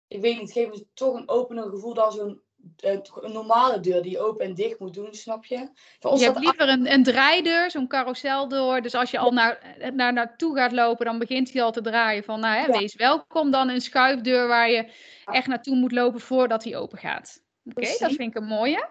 ik 0.08 0.20
weet 0.20 0.40
niet, 0.40 0.52
geeft 0.52 0.70
me 0.70 0.86
toch 0.94 1.14
een 1.14 1.28
opener 1.28 1.68
gevoel 1.68 1.94
dan 1.94 2.12
zo'n 2.12 2.40
een 2.76 3.32
normale 3.32 3.80
deur 3.80 4.02
die 4.02 4.20
open 4.20 4.46
en 4.46 4.54
dicht 4.54 4.78
moet 4.78 4.94
doen, 4.94 5.14
snap 5.14 5.44
je? 5.44 5.68
Voor 5.98 6.10
ons 6.10 6.20
je 6.20 6.26
hebt 6.26 6.38
liever 6.38 6.68
een, 6.68 6.92
een 6.92 7.02
draaideur, 7.02 7.70
zo'n 7.70 7.88
carouseldeur. 7.88 8.82
Dus 8.82 8.94
als 8.94 9.10
je 9.10 9.18
al 9.18 9.30
naar, 9.30 9.76
naar 9.94 10.12
naartoe 10.12 10.56
gaat 10.56 10.72
lopen, 10.72 11.06
dan 11.06 11.18
begint 11.18 11.52
hij 11.52 11.62
al 11.62 11.72
te 11.72 11.80
draaien 11.80 12.24
van, 12.24 12.40
nou 12.40 12.58
hè, 12.58 12.78
wees 12.78 12.94
welkom. 12.94 13.50
Dan 13.50 13.68
een 13.68 13.80
schuifdeur 13.80 14.48
waar 14.48 14.70
je 14.70 14.92
echt 15.24 15.46
naartoe 15.46 15.76
moet 15.76 15.92
lopen 15.92 16.20
voordat 16.20 16.64
hij 16.64 16.76
open 16.76 16.98
gaat. 16.98 17.42
Oké, 17.64 17.80
dat 17.98 18.12
vind 18.12 18.20
ik 18.20 18.34
een 18.34 18.44
mooie. 18.44 18.88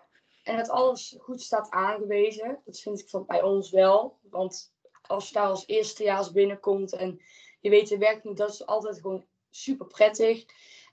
En 0.50 0.58
dat 0.58 0.70
alles 0.70 1.16
goed 1.20 1.42
staat 1.42 1.70
aangewezen. 1.70 2.62
Dat 2.66 2.80
vind 2.80 3.00
ik 3.00 3.10
van 3.10 3.26
bij 3.26 3.42
ons 3.42 3.70
wel. 3.70 4.20
Want 4.30 4.74
als 5.02 5.28
je 5.28 5.34
daar 5.34 5.48
als 5.48 5.68
eerstejaars 5.68 6.32
binnenkomt 6.32 6.94
en 6.94 7.22
je 7.60 7.70
weet 7.70 7.88
de 7.88 7.98
werking, 7.98 8.38
dat 8.38 8.50
is 8.50 8.66
altijd 8.66 9.00
gewoon 9.02 9.26
super 9.50 9.88
prettig. 9.88 10.46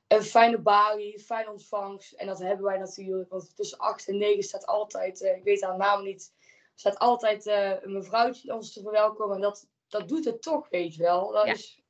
Een 0.06 0.22
fijne 0.22 0.58
balie, 0.58 1.20
fijne 1.20 1.50
ontvangst. 1.50 2.12
En 2.12 2.26
dat 2.26 2.38
hebben 2.38 2.64
wij 2.64 2.78
natuurlijk. 2.78 3.30
Want 3.30 3.56
tussen 3.56 3.78
8 3.78 4.08
en 4.08 4.18
9 4.18 4.42
staat 4.42 4.66
altijd, 4.66 5.20
uh, 5.20 5.36
ik 5.36 5.44
weet 5.44 5.62
haar 5.62 5.76
naam 5.76 6.02
niet, 6.02 6.32
staat 6.74 6.98
altijd 6.98 7.46
uh, 7.46 7.82
een 7.82 7.92
mevrouwtje 7.92 8.54
ons 8.54 8.72
te 8.72 8.82
verwelkomen. 8.82 9.34
En 9.34 9.42
dat, 9.42 9.68
dat 9.88 10.08
doet 10.08 10.24
het 10.24 10.42
toch, 10.42 10.68
weet 10.68 10.94
je 10.94 11.02
wel. 11.02 11.32
Dat 11.32 11.46
is 11.46 11.82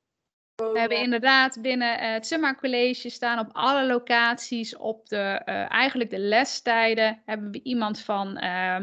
we 0.57 0.79
hebben 0.79 0.99
inderdaad 0.99 1.59
binnen 1.61 1.99
eh, 1.99 2.13
het 2.13 2.27
Summa 2.27 2.55
College 2.55 3.11
staan 3.11 3.39
op 3.39 3.49
alle 3.53 3.87
locaties 3.87 4.77
op 4.77 5.09
de, 5.09 5.43
uh, 5.47 5.71
eigenlijk 5.71 6.11
de 6.11 6.19
lestijden 6.19 7.23
hebben 7.25 7.51
we 7.51 7.61
iemand 7.63 8.01
van 8.01 8.43
uh, 8.45 8.77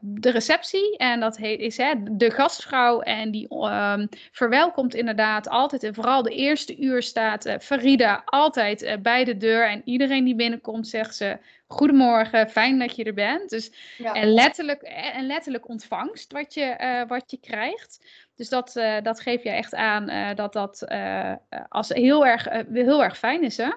de 0.00 0.30
receptie. 0.30 0.96
En 0.96 1.20
dat 1.20 1.36
heet, 1.36 1.60
is 1.60 1.76
hè, 1.76 1.92
de 1.98 2.30
gastvrouw. 2.30 3.00
En 3.00 3.30
die 3.30 3.48
ehm, 3.48 4.06
verwelkomt 4.32 4.94
inderdaad 4.94 5.48
altijd 5.48 5.82
en 5.82 5.94
vooral 5.94 6.22
de 6.22 6.34
eerste 6.34 6.78
uur 6.78 7.02
staat 7.02 7.56
Farida 7.60 8.22
altijd 8.24 8.98
bij 9.02 9.24
de 9.24 9.36
deur. 9.36 9.68
En 9.68 9.82
iedereen 9.84 10.24
die 10.24 10.34
binnenkomt 10.34 10.88
zegt 10.88 11.16
ze 11.16 11.38
goedemorgen, 11.68 12.50
fijn 12.50 12.78
dat 12.78 12.96
je 12.96 13.04
er 13.04 13.14
bent. 13.14 13.50
Dus, 13.50 13.72
en, 13.98 14.32
letterlijk, 14.32 14.82
en 14.82 15.26
letterlijk 15.26 15.68
ontvangst 15.68 16.32
wat 16.32 16.54
je, 16.54 17.04
wat 17.08 17.30
je 17.30 17.38
krijgt. 17.38 18.04
Dus 18.34 18.48
dat, 18.48 18.76
uh, 18.76 19.00
dat 19.02 19.20
geef 19.20 19.42
je 19.42 19.50
echt 19.50 19.74
aan 19.74 20.10
uh, 20.10 20.34
dat 20.34 20.52
dat 20.52 20.86
als 21.68 21.88
heel, 21.88 22.26
erg, 22.26 22.44
heel 22.72 23.02
erg 23.02 23.18
fijn 23.18 23.42
is, 23.42 23.56
hè? 23.56 23.70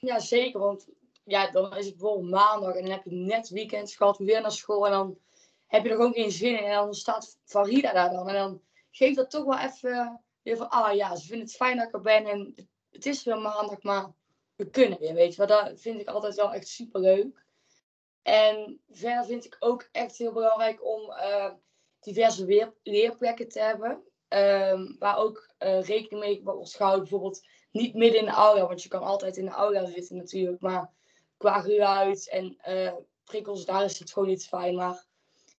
Ja, 0.00 0.18
zeker. 0.18 0.60
Want 0.60 0.88
ja, 1.24 1.50
dan 1.50 1.76
is 1.76 1.86
het 1.86 1.96
bijvoorbeeld 1.96 2.30
maandag 2.30 2.74
en 2.74 2.82
dan 2.82 2.90
heb 2.90 3.04
je 3.04 3.14
net 3.14 3.48
weekend 3.48 3.92
gehad, 3.92 4.18
weer 4.18 4.40
naar 4.40 4.52
school. 4.52 4.86
En 4.86 4.92
dan 4.92 5.18
heb 5.66 5.82
je 5.82 5.88
er 5.88 5.96
gewoon 5.96 6.12
geen 6.12 6.30
zin 6.30 6.58
in. 6.58 6.64
En 6.64 6.72
dan 6.72 6.94
staat 6.94 7.38
Farida 7.44 7.92
daar 7.92 8.10
dan. 8.10 8.28
En 8.28 8.34
dan 8.34 8.60
geeft 8.90 9.16
dat 9.16 9.30
toch 9.30 9.44
wel 9.44 9.58
even 9.58 10.20
weer 10.42 10.56
van, 10.56 10.68
ah 10.68 10.94
ja, 10.94 11.16
ze 11.16 11.26
vinden 11.26 11.46
het 11.46 11.56
fijn 11.56 11.76
dat 11.76 11.86
ik 11.86 11.94
er 11.94 12.00
ben. 12.00 12.26
En 12.26 12.54
het 12.90 13.06
is 13.06 13.24
weer 13.24 13.38
maandag, 13.38 13.82
maar 13.82 14.06
we 14.58 14.70
kunnen 14.70 14.98
weer, 14.98 15.14
weet 15.14 15.34
je 15.34 15.46
wel. 15.46 15.64
Dat 15.64 15.80
vind 15.80 16.00
ik 16.00 16.08
altijd 16.08 16.34
wel 16.34 16.52
echt 16.52 16.68
super 16.68 17.00
leuk. 17.00 17.44
En 18.22 18.80
verder 18.90 19.24
vind 19.24 19.44
ik 19.44 19.56
ook 19.58 19.88
echt 19.92 20.16
heel 20.16 20.32
belangrijk 20.32 20.84
om 20.84 21.12
diverse 22.00 22.44
weer, 22.44 22.74
leerplekken 22.82 23.48
te 23.48 23.60
hebben. 23.60 24.02
Um, 24.28 24.96
waar 24.98 25.16
ook 25.16 25.54
uh, 25.58 25.82
rekening 25.82 26.24
mee 26.24 26.40
wordt 26.44 26.74
gehouden. 26.74 27.02
Bijvoorbeeld 27.02 27.46
niet 27.70 27.94
midden 27.94 28.20
in 28.20 28.26
de 28.26 28.30
aula, 28.30 28.66
want 28.66 28.82
je 28.82 28.88
kan 28.88 29.02
altijd 29.02 29.36
in 29.36 29.44
de 29.44 29.50
aula 29.50 29.86
zitten 29.86 30.16
natuurlijk. 30.16 30.60
Maar 30.60 30.92
qua 31.36 31.60
geluid 31.60 32.28
en 32.28 32.58
uh, 32.68 32.92
prikkels, 33.24 33.64
daar 33.64 33.84
is 33.84 33.98
het 33.98 34.12
gewoon 34.12 34.28
niet 34.28 34.46
fijn. 34.46 34.74
Maar 34.74 35.06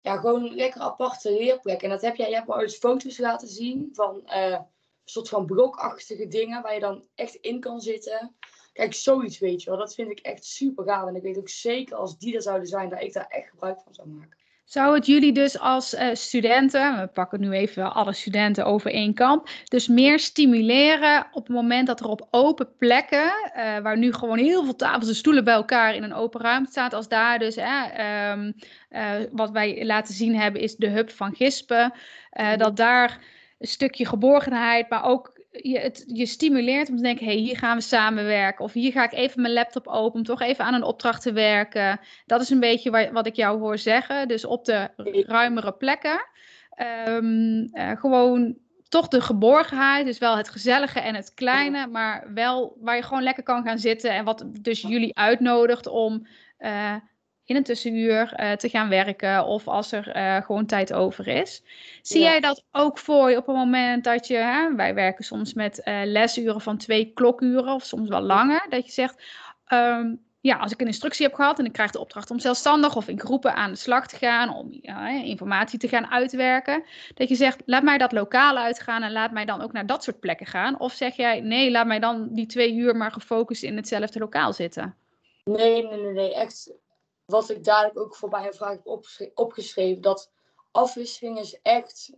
ja, 0.01 0.17
gewoon 0.17 0.55
lekker 0.55 0.81
aparte 0.81 1.31
leerplekken. 1.31 1.83
En 1.83 1.93
dat 1.93 2.01
heb 2.01 2.15
jij, 2.15 2.29
je 2.29 2.35
hebt 2.35 2.47
me 2.47 2.53
ooit 2.53 2.77
foto's 2.77 3.17
laten 3.17 3.47
zien 3.47 3.89
van 3.91 4.21
een 4.25 4.65
soort 5.03 5.29
van 5.29 5.45
blokachtige 5.45 6.27
dingen 6.27 6.61
waar 6.61 6.73
je 6.73 6.79
dan 6.79 7.07
echt 7.15 7.35
in 7.35 7.59
kan 7.59 7.81
zitten. 7.81 8.35
Kijk, 8.79 8.93
zoiets 8.93 9.39
weet 9.39 9.63
je 9.63 9.69
wel. 9.69 9.79
Dat 9.79 9.93
vind 9.93 10.11
ik 10.11 10.19
echt 10.19 10.45
super 10.45 10.83
gaaf. 10.83 11.07
En 11.07 11.15
ik 11.15 11.21
weet 11.21 11.37
ook 11.37 11.49
zeker 11.49 11.95
als 11.95 12.17
die 12.17 12.35
er 12.35 12.41
zouden 12.41 12.67
zijn, 12.67 12.89
dat 12.89 13.01
ik 13.01 13.13
daar 13.13 13.27
echt 13.27 13.49
gebruik 13.49 13.79
van 13.83 13.93
zou 13.93 14.07
maken. 14.07 14.37
Zou 14.65 14.95
het 14.95 15.05
jullie 15.05 15.33
dus 15.33 15.59
als 15.59 15.93
uh, 15.93 16.09
studenten, 16.13 16.99
we 16.99 17.07
pakken 17.07 17.39
nu 17.39 17.51
even 17.51 17.93
alle 17.93 18.13
studenten 18.13 18.65
over 18.65 18.91
één 18.91 19.13
kamp, 19.13 19.49
dus 19.63 19.87
meer 19.87 20.19
stimuleren 20.19 21.27
op 21.31 21.47
het 21.47 21.55
moment 21.55 21.87
dat 21.87 21.99
er 21.99 22.05
op 22.05 22.27
open 22.31 22.75
plekken, 22.77 23.31
uh, 23.57 23.79
waar 23.79 23.97
nu 23.97 24.13
gewoon 24.13 24.37
heel 24.37 24.63
veel 24.63 24.75
tafels 24.75 25.07
en 25.07 25.15
stoelen 25.15 25.43
bij 25.43 25.53
elkaar 25.53 25.95
in 25.95 26.03
een 26.03 26.13
open 26.13 26.41
ruimte 26.41 26.71
staat, 26.71 26.93
als 26.93 27.07
daar 27.07 27.39
dus, 27.39 27.57
um, 27.57 28.53
uh, 28.89 29.11
wat 29.31 29.51
wij 29.51 29.85
laten 29.85 30.13
zien 30.13 30.35
hebben, 30.35 30.61
is 30.61 30.75
de 30.75 30.89
hub 30.89 31.09
van 31.09 31.35
Gispen, 31.35 31.93
mhm. 32.31 32.57
dat 32.57 32.77
daar 32.77 33.19
een 33.59 33.67
stukje 33.67 34.05
geborgenheid, 34.05 34.89
maar 34.89 35.03
ook 35.03 35.38
je, 35.51 35.79
het, 35.79 36.03
je 36.07 36.25
stimuleert 36.25 36.89
om 36.89 36.95
te 36.95 37.01
denken, 37.01 37.25
hé, 37.25 37.31
hey, 37.31 37.41
hier 37.41 37.57
gaan 37.57 37.77
we 37.77 37.83
samenwerken. 37.83 38.65
Of 38.65 38.73
hier 38.73 38.91
ga 38.91 39.03
ik 39.03 39.13
even 39.13 39.41
mijn 39.41 39.53
laptop 39.53 39.87
open 39.87 40.19
om 40.19 40.25
toch 40.25 40.41
even 40.41 40.65
aan 40.65 40.73
een 40.73 40.83
opdracht 40.83 41.21
te 41.21 41.31
werken. 41.31 41.99
Dat 42.25 42.41
is 42.41 42.49
een 42.49 42.59
beetje 42.59 42.91
wat, 42.91 43.09
wat 43.11 43.27
ik 43.27 43.35
jou 43.35 43.59
hoor 43.59 43.77
zeggen. 43.77 44.27
Dus 44.27 44.45
op 44.45 44.65
de 44.65 44.89
ruimere 45.27 45.73
plekken. 45.73 46.27
Um, 47.07 47.69
uh, 47.73 47.91
gewoon 47.91 48.57
toch 48.87 49.07
de 49.07 49.21
geborgenheid, 49.21 50.05
dus 50.05 50.17
wel 50.17 50.37
het 50.37 50.49
gezellige 50.49 50.99
en 50.99 51.15
het 51.15 51.33
kleine, 51.33 51.87
maar 51.87 52.33
wel 52.33 52.77
waar 52.81 52.95
je 52.95 53.03
gewoon 53.03 53.23
lekker 53.23 53.43
kan 53.43 53.63
gaan 53.63 53.79
zitten. 53.79 54.11
En 54.11 54.25
wat 54.25 54.45
dus 54.61 54.81
jullie 54.81 55.17
uitnodigt 55.17 55.87
om 55.87 56.27
uh, 56.59 56.95
in 57.49 57.55
een 57.55 57.63
tussenuur 57.63 58.33
uh, 58.39 58.51
te 58.51 58.69
gaan 58.69 58.89
werken 58.89 59.45
of 59.45 59.67
als 59.67 59.91
er 59.91 60.15
uh, 60.15 60.45
gewoon 60.45 60.65
tijd 60.65 60.93
over 60.93 61.27
is. 61.27 61.63
Zie 62.01 62.21
jij 62.21 62.39
dat 62.39 62.63
ook 62.71 62.97
voor 62.97 63.29
je 63.29 63.37
op 63.37 63.45
het 63.45 63.55
moment 63.55 64.03
dat 64.03 64.27
je, 64.27 64.35
hè, 64.35 64.75
wij 64.75 64.93
werken 64.93 65.23
soms 65.23 65.53
met 65.53 65.81
uh, 65.83 65.99
lesuren 66.03 66.61
van 66.61 66.77
twee 66.77 67.11
klokuren 67.13 67.73
of 67.73 67.83
soms 67.83 68.09
wel 68.09 68.21
langer, 68.21 68.65
dat 68.69 68.85
je 68.85 68.91
zegt, 68.91 69.23
um, 69.73 70.21
ja, 70.41 70.57
als 70.57 70.71
ik 70.71 70.81
een 70.81 70.87
instructie 70.87 71.25
heb 71.25 71.35
gehad 71.35 71.59
en 71.59 71.65
ik 71.65 71.71
krijg 71.71 71.91
de 71.91 71.99
opdracht 71.99 72.31
om 72.31 72.39
zelfstandig 72.39 72.95
of 72.95 73.07
in 73.07 73.19
groepen 73.19 73.55
aan 73.55 73.71
de 73.71 73.77
slag 73.77 74.07
te 74.07 74.17
gaan, 74.17 74.55
om 74.55 74.71
informatie 75.23 75.79
te 75.79 75.87
gaan 75.87 76.11
uitwerken, 76.11 76.83
dat 77.13 77.29
je 77.29 77.35
zegt, 77.35 77.61
laat 77.65 77.83
mij 77.83 77.97
dat 77.97 78.11
lokaal 78.11 78.57
uitgaan 78.57 79.03
en 79.03 79.11
laat 79.11 79.31
mij 79.31 79.45
dan 79.45 79.61
ook 79.61 79.71
naar 79.71 79.85
dat 79.85 80.03
soort 80.03 80.19
plekken 80.19 80.45
gaan. 80.45 80.79
Of 80.79 80.93
zeg 80.93 81.15
jij, 81.15 81.39
nee, 81.39 81.71
laat 81.71 81.87
mij 81.87 81.99
dan 81.99 82.27
die 82.31 82.45
twee 82.45 82.73
uur 82.73 82.95
maar 82.95 83.11
gefocust 83.11 83.63
in 83.63 83.75
hetzelfde 83.75 84.19
lokaal 84.19 84.53
zitten? 84.53 84.95
Nee, 85.43 85.83
nee, 85.83 86.01
nee, 86.01 86.13
nee. 86.13 86.35
Echt 86.35 86.71
wat 87.29 87.49
ik 87.49 87.63
dadelijk 87.63 87.99
ook 87.99 88.15
voorbij 88.15 88.47
een 88.47 88.53
vraag 88.53 88.77
heb 88.83 89.31
opgeschreven, 89.33 90.01
dat 90.01 90.31
afwisseling 90.71 91.39
is 91.39 91.61
echt, 91.61 92.13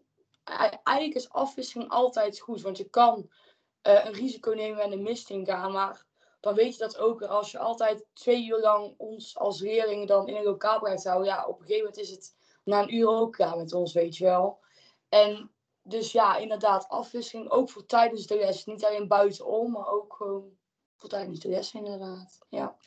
eigenlijk 0.84 1.16
is 1.16 1.30
afwisseling 1.30 1.90
altijd 1.90 2.40
goed, 2.40 2.62
want 2.62 2.78
je 2.78 2.90
kan 2.90 3.30
uh, 3.88 4.06
een 4.06 4.14
risico 4.14 4.52
nemen 4.52 4.84
en 4.84 4.92
een 4.92 5.04
mist 5.04 5.32
gaan, 5.44 5.72
maar 5.72 6.06
dan 6.40 6.54
weet 6.54 6.74
je 6.74 6.80
dat 6.80 6.98
ook 6.98 7.22
als 7.22 7.52
je 7.52 7.60
altijd 7.60 8.06
twee 8.14 8.46
uur 8.46 8.60
lang 8.60 8.94
ons 8.98 9.38
als 9.38 9.60
leerling 9.60 10.08
dan 10.08 10.28
in 10.28 10.36
een 10.36 10.44
lokaal 10.44 10.80
blijft 10.80 11.04
houden, 11.04 11.28
ja, 11.28 11.46
op 11.48 11.60
een 11.60 11.66
gegeven 11.66 11.86
moment 11.86 12.02
is 12.02 12.10
het 12.10 12.36
na 12.64 12.82
een 12.82 12.96
uur 12.96 13.08
ook 13.08 13.34
klaar 13.34 13.58
met 13.58 13.74
ons, 13.74 13.94
weet 13.94 14.18
je 14.18 14.24
wel. 14.24 14.60
En 15.10 15.52
dus 15.84 16.12
ja, 16.12 16.38
inderdaad, 16.38 16.88
afwisseling 16.88 17.50
ook 17.50 17.70
voor 17.70 17.86
tijdens 17.86 18.28
de 18.28 18.36
les, 18.36 18.66
niet 18.66 18.86
alleen 18.86 19.08
buitenom, 19.08 19.72
maar 19.72 19.88
ook 19.88 20.14
gewoon 20.14 20.58
voor 20.96 21.10
tijdens 21.10 21.40
de 21.40 21.50
les 21.50 21.74
inderdaad, 21.74 22.40
ja. 22.50 22.78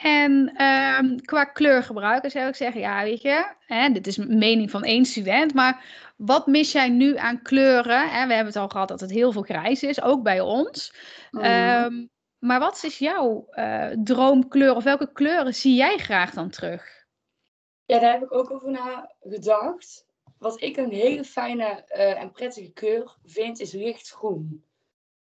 En 0.00 0.52
ehm, 0.56 1.16
qua 1.16 1.44
kleurgebruik 1.44 2.30
zou 2.30 2.48
ik 2.48 2.54
zeggen, 2.54 2.80
ja, 2.80 3.02
weet 3.02 3.22
je, 3.22 3.54
hè, 3.66 3.88
dit 3.88 4.06
is 4.06 4.16
mening 4.16 4.70
van 4.70 4.82
één 4.84 5.04
student, 5.04 5.54
maar 5.54 5.84
wat 6.16 6.46
mis 6.46 6.72
jij 6.72 6.88
nu 6.88 7.16
aan 7.16 7.42
kleuren? 7.42 8.10
Hè? 8.10 8.26
We 8.26 8.34
hebben 8.34 8.52
het 8.52 8.56
al 8.56 8.68
gehad 8.68 8.88
dat 8.88 9.00
het 9.00 9.10
heel 9.10 9.32
veel 9.32 9.42
grijs 9.42 9.82
is, 9.82 10.02
ook 10.02 10.22
bij 10.22 10.40
ons. 10.40 10.94
Mhm. 11.30 11.44
Ehm, 11.44 12.06
maar 12.38 12.60
wat 12.60 12.84
is 12.84 12.98
jouw 12.98 13.46
eh, 13.50 13.90
droomkleur 14.04 14.74
of 14.74 14.84
welke 14.84 15.12
kleuren 15.12 15.54
zie 15.54 15.74
jij 15.74 15.98
graag 15.98 16.30
dan 16.30 16.50
terug? 16.50 17.04
Ja, 17.84 17.98
daar 17.98 18.12
heb 18.12 18.22
ik 18.22 18.34
ook 18.34 18.50
over 18.50 18.70
na 18.70 19.14
gedacht. 19.20 20.06
Wat 20.38 20.60
ik 20.60 20.76
een 20.76 20.92
hele 20.92 21.24
fijne 21.24 21.64
eh, 21.64 22.20
en 22.20 22.32
prettige 22.32 22.72
kleur 22.72 23.16
vind, 23.24 23.60
is 23.60 23.72
lichtgroen. 23.72 24.64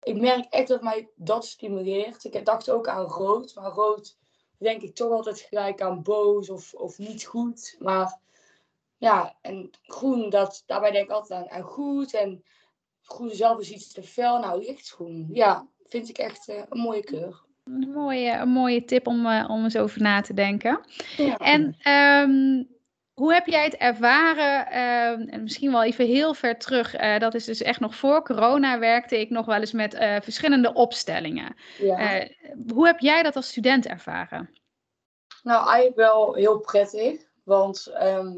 Ik 0.03 0.21
merk 0.21 0.45
echt 0.45 0.69
dat 0.69 0.83
mij 0.83 1.09
dat 1.15 1.47
stimuleert. 1.47 2.25
Ik 2.25 2.45
dacht 2.45 2.71
ook 2.71 2.89
aan 2.89 3.05
rood, 3.05 3.55
maar 3.55 3.71
rood 3.71 4.19
denk 4.59 4.83
ik 4.83 4.95
toch 4.95 5.13
altijd 5.13 5.41
gelijk 5.41 5.81
aan 5.81 6.03
boos 6.03 6.51
of, 6.51 6.75
of 6.75 6.99
niet 6.99 7.25
goed. 7.25 7.77
Maar 7.79 8.19
ja, 8.97 9.37
en 9.41 9.71
groen, 9.83 10.31
dat, 10.31 10.63
daarbij 10.67 10.91
denk 10.91 11.05
ik 11.05 11.11
altijd 11.11 11.41
aan, 11.41 11.51
aan 11.51 11.63
goed. 11.63 12.15
En 12.15 12.45
groen 13.03 13.31
zelf 13.31 13.61
is 13.61 13.71
iets 13.71 13.93
te 13.93 14.03
fel. 14.03 14.39
Nou, 14.39 14.65
lichtgroen, 14.65 15.29
ja, 15.33 15.67
vind 15.89 16.09
ik 16.09 16.19
echt 16.19 16.49
eh, 16.49 16.63
een 16.69 16.81
mooie 16.81 17.05
kleur. 17.05 17.47
Een 17.65 17.93
mooie, 17.93 18.33
een 18.33 18.49
mooie 18.49 18.85
tip 18.85 19.07
om, 19.07 19.27
uh, 19.27 19.45
om 19.49 19.65
eens 19.65 19.77
over 19.77 20.03
na 20.03 20.21
te 20.21 20.35
denken. 20.35 20.81
Ja. 21.17 21.37
En 21.37 21.77
ehm, 21.79 22.63
hoe 23.19 23.33
heb 23.33 23.47
jij 23.47 23.65
het 23.65 23.77
ervaren? 23.77 24.67
ehm, 24.67 25.29
en 25.29 25.43
misschien 25.43 25.73
wel 25.73 25.83
even 25.85 26.07
heel 26.07 26.35
ver 26.35 26.59
terug. 26.59 26.95
eh, 26.95 27.19
dat 27.19 27.35
is 27.35 27.45
dus 27.45 27.63
echt 27.63 27.81
nog 27.81 27.95
voor 27.95 28.23
corona 28.25 28.79
werkte 28.79 29.21
ik 29.21 29.31
nog 29.31 29.47
wel 29.47 29.61
eens 29.61 29.73
met 29.73 29.95
eh, 29.95 30.17
verschillende 30.21 30.73
opstellingen. 30.73 31.57
ja. 31.79 32.21
Eh, 32.21 32.31
hoe 32.73 32.87
heb 32.87 32.99
jij 32.99 33.23
dat 33.23 33.37
als 33.37 33.49
student 33.49 33.87
ervaren? 33.87 34.51
Nou, 35.43 35.67
eigenlijk 35.67 35.97
wel 35.97 36.35
heel 36.35 36.59
prettig. 36.59 37.27
Want 37.45 37.87
ehm, 37.87 38.37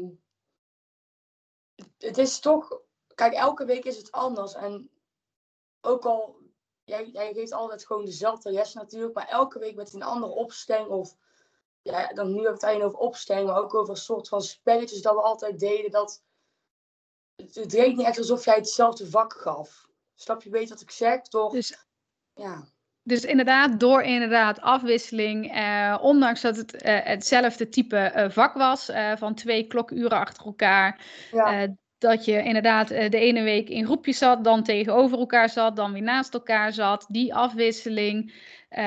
het 1.97 2.17
is 2.17 2.39
toch... 2.39 2.79
Kijk, 3.15 3.33
elke 3.33 3.65
week 3.65 3.85
is 3.85 3.97
het 3.97 4.11
anders. 4.11 4.53
En 4.53 4.89
ook 5.81 6.05
al... 6.05 6.39
Jij, 6.83 7.09
jij 7.13 7.33
geeft 7.33 7.53
altijd 7.53 7.85
gewoon 7.85 8.05
dezelfde 8.05 8.51
les 8.51 8.73
natuurlijk. 8.73 9.13
Maar 9.13 9.27
elke 9.27 9.59
week 9.59 9.75
met 9.75 9.93
een 9.93 10.03
andere 10.03 10.31
opstelling. 10.31 10.87
Of 10.87 11.15
ja, 11.81 12.13
dan 12.13 12.33
nu 12.33 12.37
heb 12.37 12.47
ik 12.47 12.61
het 12.61 12.63
alleen 12.63 12.83
over 12.83 12.97
opstelling. 12.97 13.47
Maar 13.47 13.57
ook 13.57 13.73
over 13.73 13.89
een 13.89 13.99
soort 13.99 14.27
van 14.27 14.41
spelletjes 14.41 15.01
dat 15.01 15.13
we 15.13 15.21
altijd 15.21 15.59
deden. 15.59 15.91
Dat, 15.91 16.23
het, 17.35 17.55
het 17.55 17.73
niet 17.87 18.05
echt 18.05 18.17
alsof 18.17 18.45
jij 18.45 18.55
hetzelfde 18.55 19.09
vak 19.09 19.33
gaf. 19.33 19.89
Snap 20.15 20.43
je 20.43 20.49
beter 20.49 20.69
wat 20.69 20.81
ik 20.81 20.91
zeg? 20.91 21.21
Door, 21.21 21.51
Dus 21.51 21.85
ja. 22.33 22.67
Dus 23.03 23.25
inderdaad, 23.25 23.79
door 23.79 24.01
inderdaad 24.01 24.59
afwisseling, 24.59 25.53
eh, 25.53 25.97
ondanks 26.01 26.41
dat 26.41 26.55
het 26.55 26.75
eh, 26.75 27.03
hetzelfde 27.03 27.69
type 27.69 27.97
eh, 27.97 28.29
vak 28.29 28.53
was, 28.53 28.89
eh, 28.89 29.15
van 29.17 29.35
twee 29.35 29.67
klokuren 29.67 30.17
achter 30.17 30.45
elkaar, 30.45 31.05
Ja. 31.31 31.75
Dat 32.01 32.25
je 32.25 32.43
inderdaad 32.43 32.91
eh, 32.91 33.09
de 33.09 33.17
ene 33.19 33.41
week 33.43 33.69
in 33.69 33.85
groepjes 33.85 34.17
zat, 34.17 34.43
dan 34.43 34.63
tegenover 34.63 35.17
elkaar 35.19 35.49
zat, 35.49 35.75
dan 35.75 35.93
weer 35.93 36.01
naast 36.01 36.33
elkaar 36.33 36.73
zat. 36.73 37.05
Die 37.09 37.33
afwisseling 37.35 38.33
eh, 38.69 38.83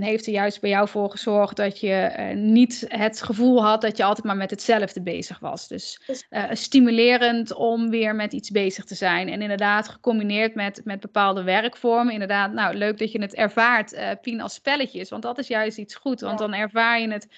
heeft 0.00 0.26
er 0.26 0.32
juist 0.32 0.60
bij 0.60 0.70
jou 0.70 0.88
voor 0.88 1.10
gezorgd 1.10 1.56
dat 1.56 1.80
je 1.80 1.92
eh, 1.92 2.36
niet 2.36 2.84
het 2.88 3.22
gevoel 3.22 3.64
had 3.64 3.80
dat 3.80 3.96
je 3.96 4.04
altijd 4.04 4.26
maar 4.26 4.36
met 4.36 4.50
hetzelfde 4.50 5.02
bezig 5.02 5.38
was. 5.38 5.68
Dus 5.68 6.00
Dus- 6.06 6.26
eh, 6.30 6.44
stimulerend 6.52 7.54
om 7.54 7.90
weer 7.90 8.14
met 8.14 8.32
iets 8.32 8.50
bezig 8.50 8.84
te 8.84 8.94
zijn. 8.94 9.28
En 9.28 9.42
inderdaad, 9.42 9.88
gecombineerd 9.88 10.54
met, 10.54 10.80
met 10.84 11.00
bepaalde 11.00 11.42
werkvormen. 11.42 12.12
Inderdaad, 12.12 12.52
nou 12.52 12.74
leuk 12.74 12.98
dat 12.98 13.12
je 13.12 13.20
het 13.20 13.34
ervaart, 13.34 13.96
Pien, 14.22 14.40
als 14.40 14.54
spelletjes. 14.54 15.10
Want 15.10 15.22
dat 15.22 15.38
is 15.38 15.48
juist 15.48 15.78
iets 15.78 15.94
goed. 15.94 16.20
Want 16.20 16.38
Ja. 16.38 16.46
dan 16.46 16.54
ervaar 16.54 17.00
je 17.00 17.10
het 17.12 17.28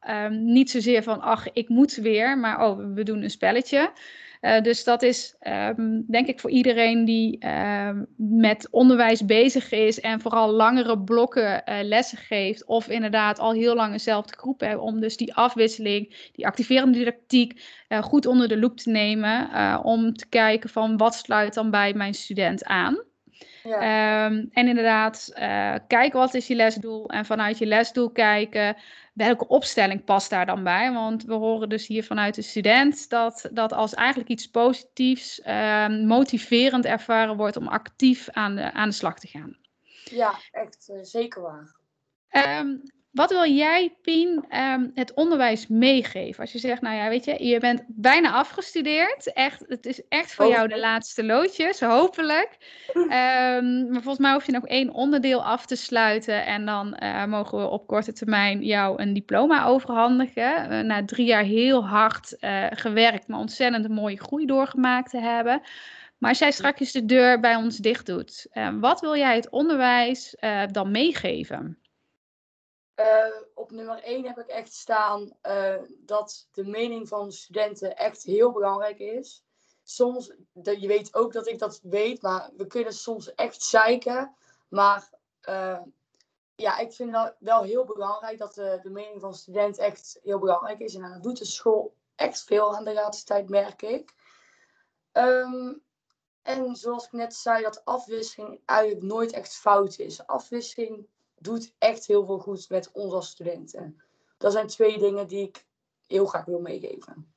ehm, 0.00 0.44
niet 0.44 0.70
zozeer 0.70 1.02
van, 1.02 1.20
ach, 1.20 1.52
ik 1.52 1.68
moet 1.68 1.94
weer. 1.94 2.38
Maar, 2.38 2.66
oh, 2.66 2.94
we 2.94 3.02
doen 3.02 3.22
een 3.22 3.30
spelletje. 3.30 3.90
Eh, 4.44 4.62
dus 4.62 4.84
dat 4.84 5.02
is, 5.02 5.36
ehm, 5.40 6.00
denk 6.06 6.26
ik, 6.26 6.40
voor 6.40 6.50
iedereen 6.50 7.04
die 7.04 7.38
ehm, 7.38 8.04
met 8.16 8.68
onderwijs 8.70 9.24
bezig 9.24 9.70
is 9.70 10.00
en 10.00 10.20
vooral 10.20 10.52
langere 10.52 10.98
blokken 10.98 11.64
eh, 11.64 11.84
lessen 11.84 12.18
geeft, 12.18 12.66
of 12.66 12.88
inderdaad 12.88 13.38
al 13.38 13.52
heel 13.52 13.74
lang 13.74 13.92
eenzelfde 13.92 14.36
groep 14.36 14.60
hebben, 14.60 14.82
om 14.82 15.00
dus 15.00 15.16
die 15.16 15.34
afwisseling, 15.34 16.30
die 16.32 16.46
activerende 16.46 16.98
didactiek, 16.98 17.62
eh, 17.88 18.02
goed 18.02 18.26
onder 18.26 18.48
de 18.48 18.58
loep 18.58 18.76
te 18.76 18.90
nemen, 18.90 19.50
om 19.84 20.14
te 20.14 20.28
kijken 20.28 20.70
van 20.70 20.96
wat 20.96 21.14
sluit 21.14 21.54
dan 21.54 21.70
bij 21.70 21.94
mijn 21.94 22.14
student 22.14 22.64
aan. 22.64 23.02
Ja. 23.64 23.80
Ehm, 23.80 24.44
en 24.52 24.68
inderdaad, 24.68 25.30
eh, 25.34 25.74
kijken 25.88 26.18
wat 26.18 26.34
is 26.34 26.46
je 26.46 26.54
lesdoel 26.54 27.08
en 27.08 27.24
vanuit 27.24 27.58
je 27.58 27.66
lesdoel 27.66 28.10
kijken 28.10 28.76
welke 29.12 29.48
opstelling 29.48 30.04
past 30.04 30.30
daar 30.30 30.46
dan 30.46 30.62
bij. 30.62 30.92
Want 30.92 31.24
we 31.24 31.34
horen 31.34 31.68
dus 31.68 31.86
hier 31.86 32.04
vanuit 32.04 32.34
de 32.34 32.42
student 32.42 33.08
dat 33.08 33.48
dat 33.52 33.72
als 33.72 33.94
eigenlijk 33.94 34.28
iets 34.28 34.50
positiefs, 34.50 35.40
ehm, 35.40 36.06
motiverend 36.06 36.84
ervaren 36.84 37.36
wordt 37.36 37.56
om 37.56 37.68
actief 37.68 38.28
aan 38.30 38.54
de, 38.54 38.72
aan 38.72 38.88
de 38.88 38.94
slag 38.94 39.18
te 39.18 39.28
gaan. 39.28 39.56
ja, 40.04 40.34
echt 40.50 40.88
eh, 40.88 40.98
zeker 41.02 41.42
waar. 41.42 41.76
Ehm, 42.28 42.76
wat 43.14 43.30
wil 43.30 43.46
jij, 43.46 43.96
Pien, 44.02 44.44
ehm, 44.48 44.88
het 44.94 45.14
onderwijs 45.14 45.66
meegeven? 45.66 46.40
Als 46.40 46.52
je 46.52 46.58
zegt, 46.58 46.80
nou 46.80 46.96
ja, 46.96 47.08
weet 47.08 47.24
je, 47.24 47.46
je 47.46 47.60
bent 47.60 47.84
bijna 47.86 48.32
afgestudeerd. 48.32 49.32
Echt, 49.32 49.64
het 49.66 49.86
is 49.86 50.08
echt 50.08 50.34
voor 50.34 50.46
jou 50.46 50.68
de 50.68 50.78
laatste 50.78 51.24
loodjes, 51.24 51.80
hopelijk. 51.80 52.56
Ehm, 52.94 53.88
maar 53.90 54.02
volgens 54.02 54.18
mij 54.18 54.32
hoef 54.32 54.46
je 54.46 54.52
nog 54.52 54.66
één 54.66 54.92
onderdeel 54.92 55.44
af 55.44 55.66
te 55.66 55.76
sluiten. 55.76 56.46
En 56.46 56.66
dan 56.66 56.94
eh, 56.94 57.24
mogen 57.24 57.58
we 57.58 57.68
op 57.68 57.86
korte 57.86 58.12
termijn 58.12 58.64
jou 58.64 59.02
een 59.02 59.12
diploma 59.12 59.64
overhandigen. 59.64 60.70
Eh, 60.70 60.80
na 60.80 61.04
drie 61.04 61.26
jaar 61.26 61.44
heel 61.44 61.86
hard 61.86 62.38
eh, 62.38 62.66
gewerkt, 62.70 63.28
maar 63.28 63.38
ontzettend 63.38 63.84
een 63.84 63.92
mooie 63.92 64.20
groei 64.20 64.46
doorgemaakt 64.46 65.10
te 65.10 65.20
hebben. 65.20 65.60
Maar 66.18 66.30
als 66.30 66.38
jij 66.38 66.52
straks 66.52 66.92
de 66.92 67.04
deur 67.04 67.40
bij 67.40 67.54
ons 67.56 67.76
dicht 67.76 68.06
doet, 68.06 68.46
wat 68.80 69.00
wil 69.00 69.16
jij 69.16 69.34
het 69.34 69.50
onderwijs 69.50 70.36
dan 70.70 70.90
meegeven? 70.90 71.78
Eh, 72.94 73.26
op 73.54 73.70
nummer 73.70 74.02
1 74.02 74.26
heb 74.26 74.38
ik 74.38 74.46
echt 74.46 74.72
staan 74.72 75.32
eh, 75.40 75.82
dat 75.98 76.48
de 76.52 76.64
mening 76.64 77.08
van 77.08 77.32
studenten 77.32 77.96
echt 77.96 78.22
heel 78.22 78.52
belangrijk 78.52 78.98
is. 78.98 79.44
Soms, 79.82 80.32
de- 80.52 80.80
je 80.80 80.86
weet 80.88 81.14
ook 81.14 81.32
dat 81.32 81.46
ik 81.48 81.58
dat 81.58 81.80
weet, 81.82 82.22
maar 82.22 82.50
we 82.56 82.66
kunnen 82.66 82.92
soms 82.92 83.34
echt 83.34 83.62
zeiken. 83.62 84.34
Maar 84.68 85.10
eh, 85.40 85.80
ja, 86.54 86.78
ik 86.78 86.92
vind 86.92 87.12
dat 87.12 87.36
wel 87.38 87.62
heel 87.62 87.84
belangrijk 87.84 88.38
dat 88.38 88.54
de, 88.54 88.80
mening 88.82 89.20
van 89.20 89.34
studenten 89.34 89.84
echt 89.84 90.18
heel 90.22 90.38
belangrijk 90.38 90.78
is. 90.78 90.94
En 90.94 91.00
daar 91.00 91.20
doet 91.20 91.38
de 91.38 91.44
school 91.44 91.94
echt 92.14 92.42
veel 92.42 92.76
aan 92.76 92.84
de 92.84 92.92
laatste 92.92 93.24
tijd, 93.24 93.48
merk 93.48 93.82
ik. 93.82 94.14
Ehm, 95.12 95.74
en 96.42 96.76
zoals 96.76 97.04
ik 97.04 97.12
net 97.12 97.34
zei, 97.34 97.62
dat 97.62 97.84
afwisseling 97.84 98.60
eigenlijk 98.64 99.02
nooit 99.02 99.32
echt 99.32 99.54
fout 99.56 99.98
is. 99.98 100.26
Afwisseling 100.26 101.08
doet 101.44 101.74
echt 101.78 102.06
heel 102.06 102.26
veel 102.26 102.38
goed 102.38 102.68
met 102.68 102.90
ons 102.92 103.12
als 103.12 103.28
studenten. 103.28 104.00
Dat 104.38 104.52
zijn 104.52 104.66
twee 104.66 104.98
dingen 104.98 105.26
die 105.26 105.42
ik 105.42 105.64
heel 106.06 106.26
graag 106.26 106.44
wil 106.44 106.60
meegeven. 106.60 107.32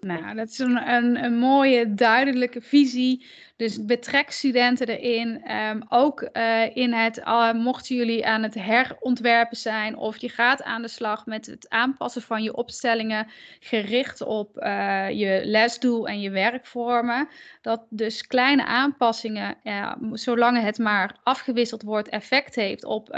Nou, 0.00 0.34
dat 0.34 0.48
is 0.48 0.58
een, 0.58 0.88
een, 0.88 1.24
een 1.24 1.38
mooie, 1.38 1.94
duidelijke 1.94 2.60
visie. 2.60 3.26
Dus 3.60 3.84
betrek 3.84 4.30
studenten 4.30 4.88
erin. 4.88 5.42
Ehm, 5.44 5.80
ook 5.88 6.20
eh, 6.22 6.76
in 6.76 6.92
het, 6.92 7.18
uh, 7.18 7.52
mochten 7.52 7.96
jullie 7.96 8.26
aan 8.26 8.42
het 8.42 8.54
herontwerpen 8.54 9.56
zijn 9.56 9.96
of 9.96 10.16
je 10.16 10.28
gaat 10.28 10.62
aan 10.62 10.82
de 10.82 10.88
slag 10.88 11.26
met 11.26 11.46
het 11.46 11.68
aanpassen 11.68 12.22
van 12.22 12.42
je 12.42 12.56
opstellingen 12.56 13.26
gericht 13.60 14.20
op 14.20 14.56
uh, 14.56 15.10
je 15.10 15.40
lesdoel 15.44 16.08
en 16.08 16.20
je 16.20 16.30
werkvormen. 16.30 17.28
Dat 17.62 17.86
dus 17.88 18.26
kleine 18.26 18.64
aanpassingen, 18.64 19.56
uh, 19.64 19.92
zolang 20.12 20.62
het 20.62 20.78
maar 20.78 21.16
afgewisseld 21.22 21.82
wordt, 21.82 22.08
effect 22.08 22.54
heeft 22.54 22.84
op 22.84 23.08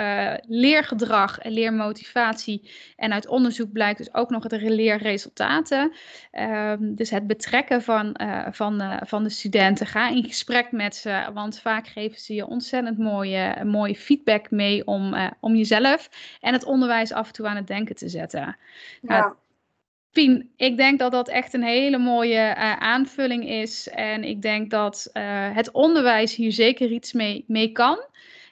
leergedrag 0.46 1.38
en 1.38 1.52
leermotivatie. 1.52 2.70
En 2.96 3.12
uit 3.12 3.28
onderzoek 3.28 3.72
blijkt 3.72 3.98
dus 3.98 4.14
ook 4.14 4.30
nog 4.30 4.42
het 4.42 4.52
leerresultaten. 4.62 5.92
Um, 6.32 6.94
dus 6.94 7.10
het 7.10 7.26
betrekken 7.26 7.82
van, 7.82 8.16
van, 8.50 9.00
van 9.06 9.22
de 9.22 9.30
studenten. 9.30 9.86
Ga 9.86 10.08
in 10.08 10.31
gesprek 10.32 10.72
met 10.72 10.96
ze, 10.96 11.30
want 11.34 11.60
vaak 11.60 11.86
geven 11.86 12.20
ze 12.20 12.34
je 12.34 12.46
ontzettend 12.46 12.98
mooie, 12.98 13.64
mooie 13.64 13.96
feedback 13.96 14.50
mee 14.50 14.86
om, 14.86 15.14
uh, 15.14 15.30
om 15.40 15.54
jezelf 15.56 16.08
en 16.40 16.52
het 16.52 16.64
onderwijs 16.64 17.12
af 17.12 17.26
en 17.26 17.32
toe 17.32 17.46
aan 17.46 17.56
het 17.56 17.66
denken 17.66 17.94
te 17.94 18.08
zetten. 18.08 18.40
Ja. 18.40 18.56
Nou, 19.00 19.34
Pien, 20.12 20.52
ik 20.56 20.76
denk 20.76 20.98
dat 20.98 21.12
dat 21.12 21.28
echt 21.28 21.54
een 21.54 21.62
hele 21.62 21.98
mooie 21.98 22.54
aanvulling 22.78 23.48
is. 23.48 23.88
En 23.88 24.24
ik 24.24 24.42
denk 24.42 24.70
dat 24.70 25.10
het 25.52 25.70
onderwijs 25.70 26.34
hier 26.34 26.52
zeker 26.52 26.90
iets 26.90 27.12
mee, 27.12 27.44
mee 27.46 27.72
kan. 27.72 27.98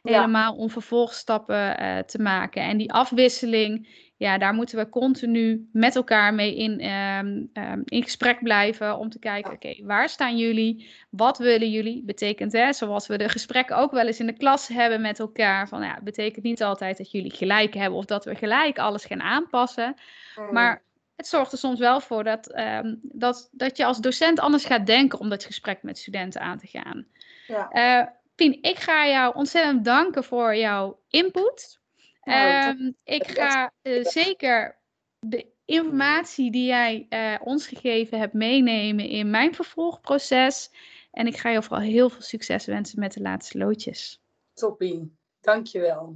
helemaal 0.02 0.54
om 0.54 0.70
vervolgstappen 0.70 1.76
te 2.06 2.22
maken. 2.22 2.62
En 2.62 2.76
die 2.76 2.92
afwisseling, 2.92 3.88
ja, 4.20 4.38
daar 4.38 4.54
moeten 4.54 4.78
we 4.78 4.88
continu 4.88 5.68
met 5.72 5.96
elkaar 5.96 6.35
mee 6.35 6.56
in, 6.56 6.85
um, 6.90 7.50
um, 7.54 7.83
in 7.85 8.02
gesprek 8.02 8.42
blijven 8.42 8.98
om 8.98 9.11
te 9.11 9.18
kijken, 9.18 9.52
oké, 9.52 9.74
waar 9.83 10.09
staan 10.09 10.37
jullie? 10.37 10.90
Wat 11.11 11.38
willen 11.38 11.70
jullie? 11.70 12.02
Betekent, 12.04 12.52
hè, 12.52 12.72
zoals 12.72 13.06
we 13.06 13.18
de 13.18 13.28
gesprekken 13.28 13.76
ook 13.76 13.90
wel 13.90 14.06
eens 14.06 14.20
in 14.20 14.26
de 14.26 14.37
klas 14.37 14.68
hebben 14.68 15.00
met 15.00 15.18
elkaar, 15.18 15.68
van 15.68 15.83
ja, 15.83 15.98
betekent 16.02 16.44
niet 16.44 16.62
altijd 16.62 16.98
dat 16.98 17.11
jullie 17.11 17.35
gelijk 17.35 17.74
hebben 17.74 17.98
of 17.98 18.04
dat 18.04 18.24
we 18.24 18.35
gelijk 18.35 18.78
alles 18.78 19.04
gaan 19.04 19.22
aanpassen. 19.22 19.94
Mm. 20.37 20.52
Maar 20.52 20.83
het 21.16 21.26
zorgt 21.26 21.52
er 21.52 21.59
soms 21.59 21.78
wel 21.78 22.00
voor 22.00 22.24
dat, 22.24 22.59
um, 22.59 23.00
dat, 23.02 23.48
dat 23.52 23.76
je 23.76 23.85
als 23.85 23.98
docent 23.98 24.40
anders 24.40 24.64
gaat 24.64 24.87
denken 24.87 25.18
om 25.18 25.28
dat 25.28 25.44
gesprek 25.44 25.83
met 25.83 25.98
studenten 25.98 26.40
aan 26.40 26.59
te 26.59 26.66
gaan. 26.66 27.06
Ja. 27.46 27.70
Uh, 27.72 28.06
Pien, 28.35 28.59
ik 28.62 28.78
ga 28.78 29.09
jou 29.09 29.35
ontzettend 29.35 29.85
danken 29.85 30.24
voor 30.24 30.56
jouw 30.56 30.98
input. 31.09 31.79
Um, 32.24 32.96
ik 33.04 33.26
ga 33.26 33.72
uh, 33.83 34.04
zeker 34.04 34.78
de 35.18 35.46
informatie 35.64 36.50
die 36.50 36.66
jij 36.66 37.06
uh, 37.09 37.46
ons 37.46 37.66
gegeven 37.66 38.18
hebt 38.18 38.33
meenemen 38.33 39.09
in 39.09 39.30
mijn 39.30 39.54
vervolgproces. 39.54 40.70
En 41.11 41.26
ik 41.26 41.37
ga 41.37 41.50
je 41.50 41.62
vooral 41.62 41.87
heel 41.87 42.09
veel 42.11 42.22
succes 42.22 42.64
wensen 42.66 43.00
met 43.00 43.12
de 43.12 43.20
laatste 43.20 43.59
loodjes. 43.59 44.20
Toppie, 44.52 45.16
dankjewel. 45.40 46.09